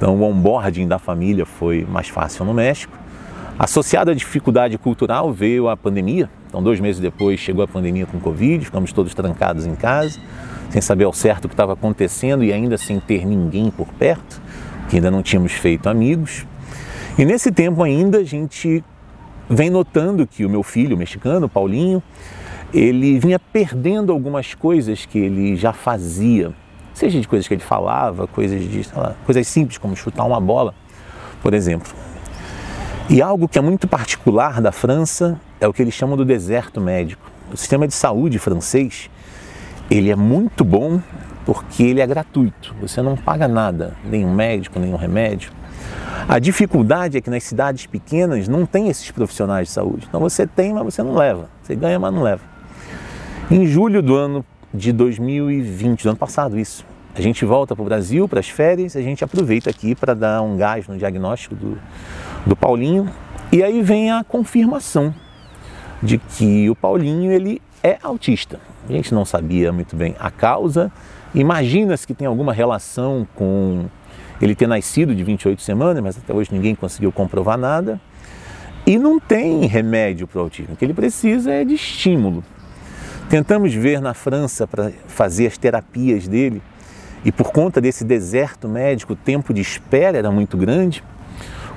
[0.00, 2.98] Então, o onboarding da família foi mais fácil no México.
[3.58, 6.30] Associado à dificuldade cultural veio a pandemia.
[6.48, 10.18] Então, dois meses depois chegou a pandemia com Covid, ficamos todos trancados em casa,
[10.70, 14.40] sem saber ao certo o que estava acontecendo e ainda sem ter ninguém por perto,
[14.88, 16.46] que ainda não tínhamos feito amigos.
[17.18, 18.82] E nesse tempo ainda a gente
[19.50, 22.02] vem notando que o meu filho, o mexicano, Paulinho,
[22.72, 26.54] ele vinha perdendo algumas coisas que ele já fazia
[27.00, 30.74] seja de coisas que ele falava, coisas de lá, coisas simples como chutar uma bola,
[31.42, 31.90] por exemplo.
[33.08, 36.78] E algo que é muito particular da França é o que eles chamam do deserto
[36.78, 37.30] médico.
[37.50, 39.10] O sistema de saúde francês,
[39.90, 41.00] ele é muito bom
[41.46, 42.74] porque ele é gratuito.
[42.82, 45.50] Você não paga nada, nenhum médico, nenhum remédio.
[46.28, 50.06] A dificuldade é que nas cidades pequenas não tem esses profissionais de saúde.
[50.06, 51.48] Então você tem, mas você não leva.
[51.62, 52.42] Você ganha, mas não leva.
[53.50, 57.84] Em julho do ano de 2020, do ano passado isso, a gente volta para o
[57.84, 61.78] Brasil para as férias, a gente aproveita aqui para dar um gás no diagnóstico do,
[62.46, 63.10] do Paulinho
[63.52, 65.12] e aí vem a confirmação
[66.00, 68.60] de que o Paulinho ele é autista.
[68.88, 70.90] A gente não sabia muito bem a causa.
[71.34, 73.86] Imagina-se que tem alguma relação com
[74.40, 78.00] ele ter nascido de 28 semanas, mas até hoje ninguém conseguiu comprovar nada.
[78.86, 80.74] E não tem remédio para o autismo.
[80.74, 82.42] O que ele precisa é de estímulo.
[83.30, 86.60] Tentamos ver na França para fazer as terapias dele
[87.24, 91.04] e por conta desse deserto médico, o tempo de espera era muito grande.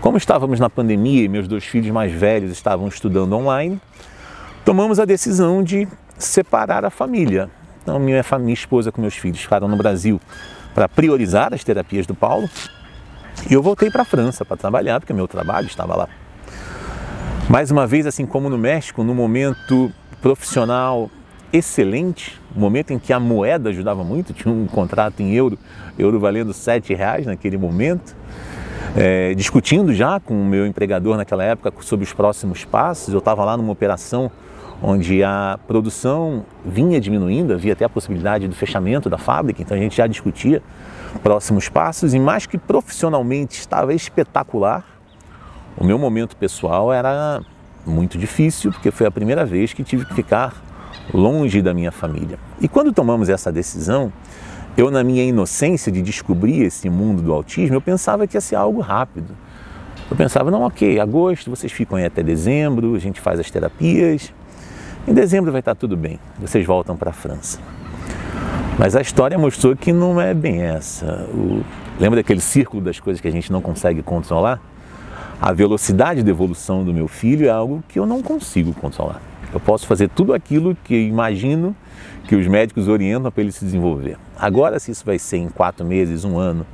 [0.02, 3.80] Como estávamos na pandemia e meus dois filhos mais velhos estavam estudando online,
[4.66, 5.88] tomamos a decisão de
[6.18, 7.52] separar a família.
[7.84, 10.20] Então, minha, minha esposa com meus filhos ficaram no Brasil
[10.74, 12.50] para priorizar as terapias do Paulo
[13.48, 16.10] e eu voltei para a França para trabalhar, porque meu trabalho estava lá.
[17.48, 21.12] Mais uma vez, assim como no México, no momento profissional
[21.54, 25.58] excelente, um momento em que a moeda ajudava muito, tinha um contrato em euro,
[26.00, 28.16] euro valendo sete reais naquele momento,
[28.96, 33.14] é, discutindo já com o meu empregador naquela época sobre os próximos passos.
[33.14, 34.32] Eu estava lá numa operação
[34.82, 39.80] onde a produção vinha diminuindo, havia até a possibilidade do fechamento da fábrica, então a
[39.80, 40.62] gente já discutia
[41.22, 44.84] próximos passos e mais que profissionalmente estava espetacular,
[45.78, 47.42] o meu momento pessoal era
[47.86, 50.54] muito difícil, porque foi a primeira vez que tive que ficar
[51.12, 52.38] longe da minha família.
[52.62, 54.12] E quando tomamos essa decisão,
[54.78, 58.56] eu, na minha inocência de descobrir esse mundo do autismo, eu pensava que ia ser
[58.56, 59.36] algo rápido.
[60.10, 64.34] Eu pensava, não, ok, agosto, vocês ficam aí até dezembro, a gente faz as terapias.
[65.08, 67.60] Em dezembro vai estar tudo bem, vocês voltam para a França.
[68.78, 71.28] Mas a história mostrou que não é bem essa.
[71.34, 71.64] O...
[72.00, 74.60] Lembra daquele círculo das coisas que a gente não consegue controlar?
[75.40, 79.22] A velocidade de evolução do meu filho é algo que eu não consigo controlar.
[79.54, 81.76] Eu posso fazer tudo aquilo que imagino
[82.28, 84.18] que os médicos orientam para ele se desenvolver.
[84.38, 86.66] Agora, se isso vai ser em quatro meses, um ano,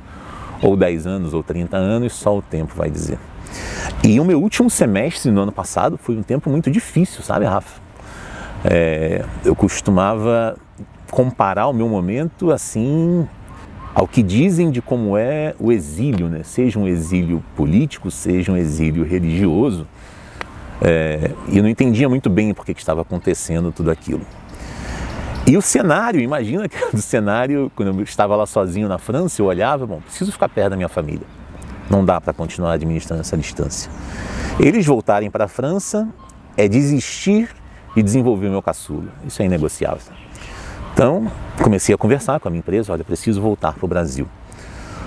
[0.62, 3.18] ou dez anos, ou trinta anos, só o tempo vai dizer.
[4.02, 7.80] E o meu último semestre no ano passado foi um tempo muito difícil, sabe, Rafa?
[8.64, 10.56] É, eu costumava
[11.10, 13.26] comparar o meu momento assim
[13.94, 16.42] ao que dizem de como é o exílio, né?
[16.44, 19.86] seja um exílio político, seja um exílio religioso.
[20.82, 24.22] É, e eu não entendia muito bem por que, estava acontecendo tudo aquilo.
[25.46, 29.46] E o cenário, imagina que do cenário, quando eu estava lá sozinho na França, eu
[29.46, 31.26] olhava, bom, preciso ficar perto da minha família.
[31.90, 33.90] Não dá para continuar administrando essa distância.
[34.58, 36.08] Eles voltarem para a França
[36.56, 37.48] é desistir
[37.96, 39.10] e desenvolver o meu caçulo.
[39.26, 40.12] Isso é inegociável.
[40.92, 41.30] Então,
[41.62, 44.28] comecei a conversar com a minha empresa, olha, preciso voltar para o Brasil.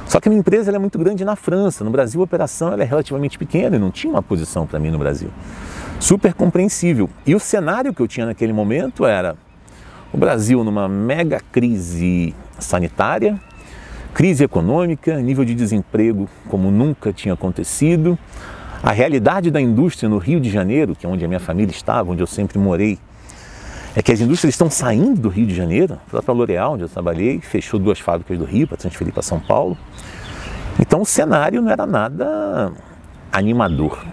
[0.08, 1.84] Só que a minha empresa é muito grande na França.
[1.84, 4.98] No Brasil, a operação é relativamente pequena e não tinha uma posição para mim no
[5.00, 5.30] Brasil.
[6.00, 7.10] Super compreensível.
[7.26, 9.36] E o cenário que eu tinha naquele momento era
[10.12, 13.40] o Brasil numa mega crise sanitária,
[14.14, 18.18] crise econômica, nível de desemprego como nunca tinha acontecido,
[18.84, 22.12] a realidade da indústria no Rio de Janeiro, que é onde a minha família estava,
[22.12, 23.00] onde eu sempre morei,
[23.96, 25.94] é que as indústrias estão saindo do Rio de Janeiro.
[25.94, 29.40] A própria L'Oréal, onde eu trabalhei, fechou duas fábricas do Rio para transferir para São
[29.40, 29.78] Paulo.
[30.80, 32.72] Então o cenário não era nada
[33.32, 34.04] animador.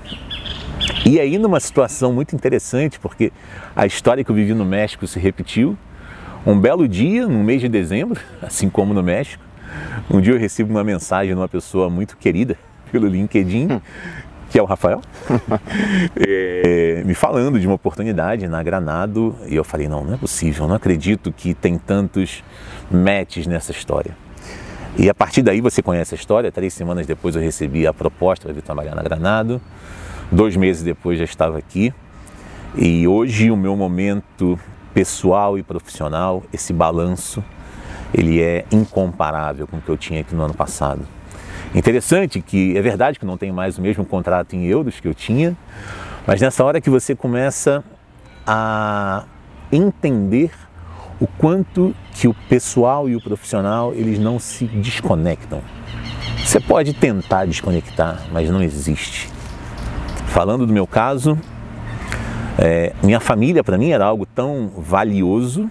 [1.07, 3.33] E aí numa situação muito interessante, porque
[3.75, 5.77] a história que eu vivi no México se repetiu.
[6.47, 9.43] Um belo dia, no mês de dezembro, assim como no México,
[10.11, 12.57] um dia eu recebo uma mensagem de uma pessoa muito querida
[12.91, 13.81] pelo LinkedIn,
[14.51, 15.01] que é o Rafael,
[16.17, 19.37] é, me falando de uma oportunidade na Granado.
[19.47, 22.43] E eu falei: não, não é possível, não acredito que tem tantos
[22.91, 24.15] matches nessa história.
[24.99, 26.51] E a partir daí você conhece a história.
[26.51, 29.61] Três semanas depois eu recebi a proposta para vir trabalhar na Granado.
[30.33, 31.95] Dois meses depois já estava aqui.
[32.77, 34.59] E hoje o meu momento
[34.93, 37.43] pessoal e profissional, esse balanço,
[38.13, 41.03] ele é incomparável com o que eu tinha aqui no ano passado.
[41.75, 45.15] Interessante que é verdade que não tenho mais o mesmo contrato em euros que eu
[45.15, 45.57] tinha,
[46.27, 47.85] mas nessa hora que você começa
[48.45, 49.25] a
[49.71, 50.51] entender
[51.21, 55.63] o quanto que o pessoal e o profissional eles não se desconectam.
[56.45, 59.31] Você pode tentar desconectar, mas não existe.
[60.27, 61.39] Falando do meu caso,
[62.59, 65.71] é, minha família para mim era algo tão valioso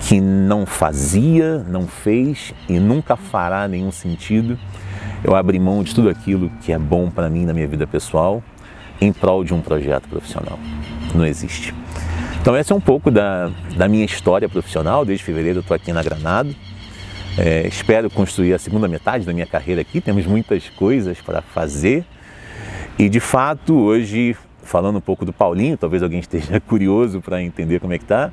[0.00, 4.58] que não fazia, não fez e nunca fará nenhum sentido
[5.24, 8.42] eu abri mão de tudo aquilo que é bom para mim na minha vida pessoal
[9.00, 10.58] em prol de um projeto profissional.
[11.14, 11.74] Não existe.
[12.40, 15.02] Então essa é um pouco da, da minha história profissional.
[15.02, 16.54] Desde fevereiro eu estou aqui na Granado.
[17.38, 19.98] É, espero construir a segunda metade da minha carreira aqui.
[19.98, 22.04] Temos muitas coisas para fazer.
[22.98, 27.80] E de fato, hoje falando um pouco do Paulinho, talvez alguém esteja curioso para entender
[27.80, 28.32] como é que tá.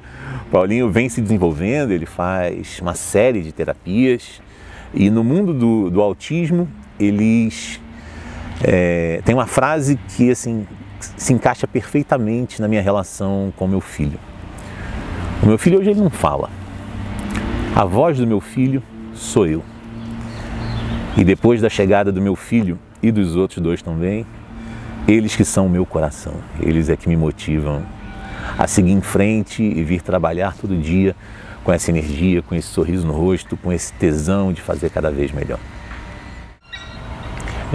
[0.52, 4.42] Paulinho vem se desenvolvendo, ele faz uma série de terapias
[4.94, 6.68] e no mundo do, do autismo
[7.00, 7.80] eles
[8.64, 10.68] é, tem uma frase que assim
[11.00, 14.20] se encaixa perfeitamente na minha relação com meu filho.
[15.42, 16.50] O meu filho hoje ele não fala.
[17.76, 19.64] A voz do meu filho sou eu.
[21.18, 24.26] E depois da chegada do meu filho e dos outros dois também,
[25.08, 27.84] eles que são o meu coração, eles é que me motivam
[28.58, 31.16] a seguir em frente e vir trabalhar todo dia
[31.64, 35.32] com essa energia, com esse sorriso no rosto, com esse tesão de fazer cada vez
[35.32, 35.60] melhor.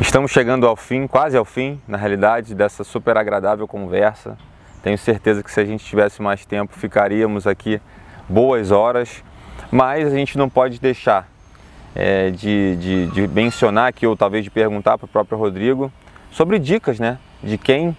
[0.01, 4.37] Estamos chegando ao fim, quase ao fim, na realidade, dessa super agradável conversa.
[4.83, 7.81] Tenho certeza que se a gente tivesse mais tempo, ficaríamos aqui
[8.29, 9.24] boas horas,
[9.70, 11.29] mas a gente não pode deixar
[11.95, 15.91] é, de, de, de mencionar aqui, ou talvez de perguntar para o próprio Rodrigo,
[16.37, 17.97] sobre dicas né, de quem,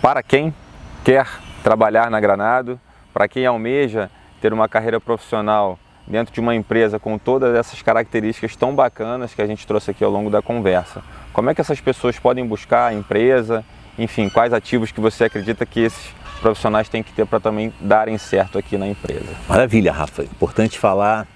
[0.00, 0.54] para quem
[1.02, 1.26] quer
[1.60, 2.80] trabalhar na Granado,
[3.12, 4.08] para quem almeja
[4.40, 5.76] ter uma carreira profissional
[6.06, 10.04] dentro de uma empresa com todas essas características tão bacanas que a gente trouxe aqui
[10.04, 11.02] ao longo da conversa.
[11.32, 13.64] Como é que essas pessoas podem buscar a empresa?
[13.98, 18.16] Enfim, quais ativos que você acredita que esses profissionais têm que ter para também darem
[18.18, 19.34] certo aqui na empresa?
[19.48, 20.22] Maravilha, Rafa.
[20.22, 21.26] Importante falar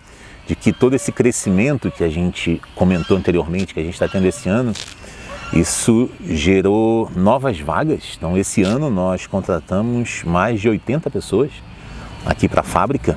[0.46, 4.26] de que todo esse crescimento que a gente comentou anteriormente, que a gente está tendo
[4.26, 4.72] esse ano,
[5.54, 8.14] isso gerou novas vagas.
[8.16, 11.50] Então, esse ano nós contratamos mais de 80 pessoas
[12.26, 13.16] aqui para a fábrica.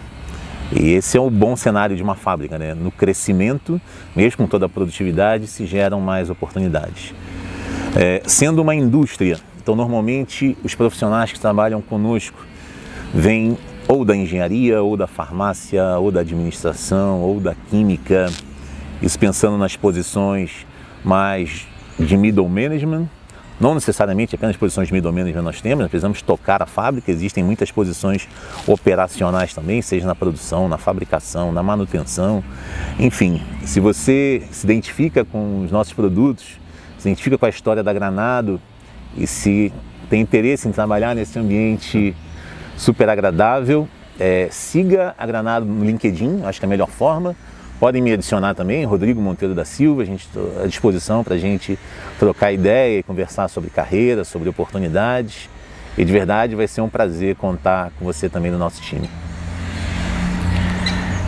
[0.71, 2.75] E esse é o bom cenário de uma fábrica, né?
[2.75, 3.81] No crescimento,
[4.15, 7.13] mesmo com toda a produtividade, se geram mais oportunidades.
[7.95, 12.45] É, sendo uma indústria, então normalmente os profissionais que trabalham conosco
[13.13, 13.57] vêm
[13.87, 18.29] ou da engenharia, ou da farmácia, ou da administração, ou da química,
[19.01, 20.67] isso pensando nas posições
[21.03, 21.65] mais
[21.99, 23.07] de middle management,
[23.59, 27.43] não necessariamente apenas posições de middle management nós temos, nós precisamos tocar a fábrica, existem
[27.43, 28.27] muitas posições
[28.67, 32.43] operacionais também, seja na produção, na fabricação, na manutenção,
[32.99, 36.59] enfim, se você se identifica com os nossos produtos,
[36.99, 38.61] se identifica com a história da Granado
[39.15, 39.73] e se
[40.09, 42.15] tem interesse em trabalhar nesse ambiente
[42.75, 43.87] super agradável,
[44.19, 47.35] é, siga a Granado no LinkedIn, acho que é a melhor forma.
[47.79, 50.27] Podem me adicionar também, Rodrigo Monteiro da Silva, a gente
[50.63, 51.77] à disposição para a gente
[52.17, 55.47] trocar ideia e conversar sobre carreira, sobre oportunidades.
[55.95, 59.07] E de verdade vai ser um prazer contar com você também no nosso time.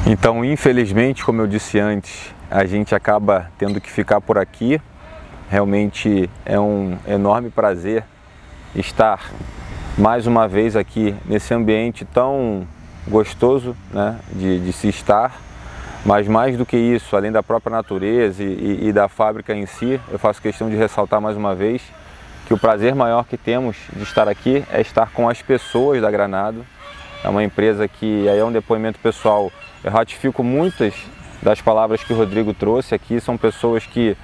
[0.07, 4.81] Então, infelizmente, como eu disse antes, a gente acaba tendo que ficar por aqui.
[5.51, 8.03] Realmente é um enorme prazer
[8.75, 9.31] estar
[9.95, 12.67] mais uma vez aqui nesse ambiente tão
[13.07, 15.48] gostoso né, de, de se estar
[16.05, 19.65] mas mais do que isso, além da própria natureza e, e, e, da fábrica em
[19.65, 21.81] si, eu faço questão de ressaltar mais uma vez
[22.47, 26.09] que o prazer maior que temos de estar aqui é estar com as pessoas da
[26.09, 26.65] Granado.
[27.23, 29.51] É uma empresa que, aí é um depoimento pessoal,
[29.83, 30.93] eu ratifico muitas
[31.43, 34.17] das palavras que o Rodrigo trouxe aqui, são pessoas que,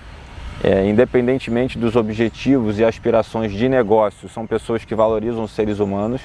[0.63, 6.21] é, independentemente dos objetivos e aspirações de negócio, são pessoas que valorizam os seres humanos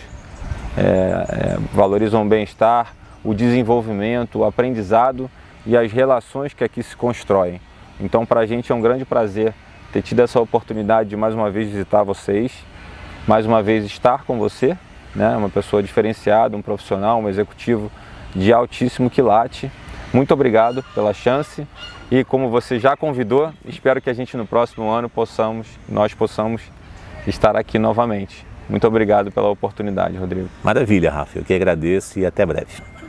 [0.76, 2.94] é, é, valorizam o bem-estar,
[3.24, 5.30] o desenvolvimento, o aprendizado
[5.66, 7.60] e as relações que aqui se constroem.
[8.00, 9.52] Então, para a gente é um grande prazer
[9.92, 12.52] ter tido essa oportunidade de mais uma vez visitar vocês,
[13.26, 14.76] mais uma vez estar com você,
[15.14, 15.36] né?
[15.36, 17.90] uma pessoa diferenciada, um profissional, um executivo
[18.34, 19.70] de altíssimo quilate.
[20.12, 21.66] Muito obrigado pela chance
[22.10, 26.62] e como você já convidou, espero que a gente no próximo ano possamos, nós possamos
[27.26, 28.46] estar aqui novamente.
[28.68, 30.48] Muito obrigado pela oportunidade, Rodrigo.
[30.62, 31.38] Maravilha, Rafa.
[31.38, 32.99] Eu que agradeço e até breve.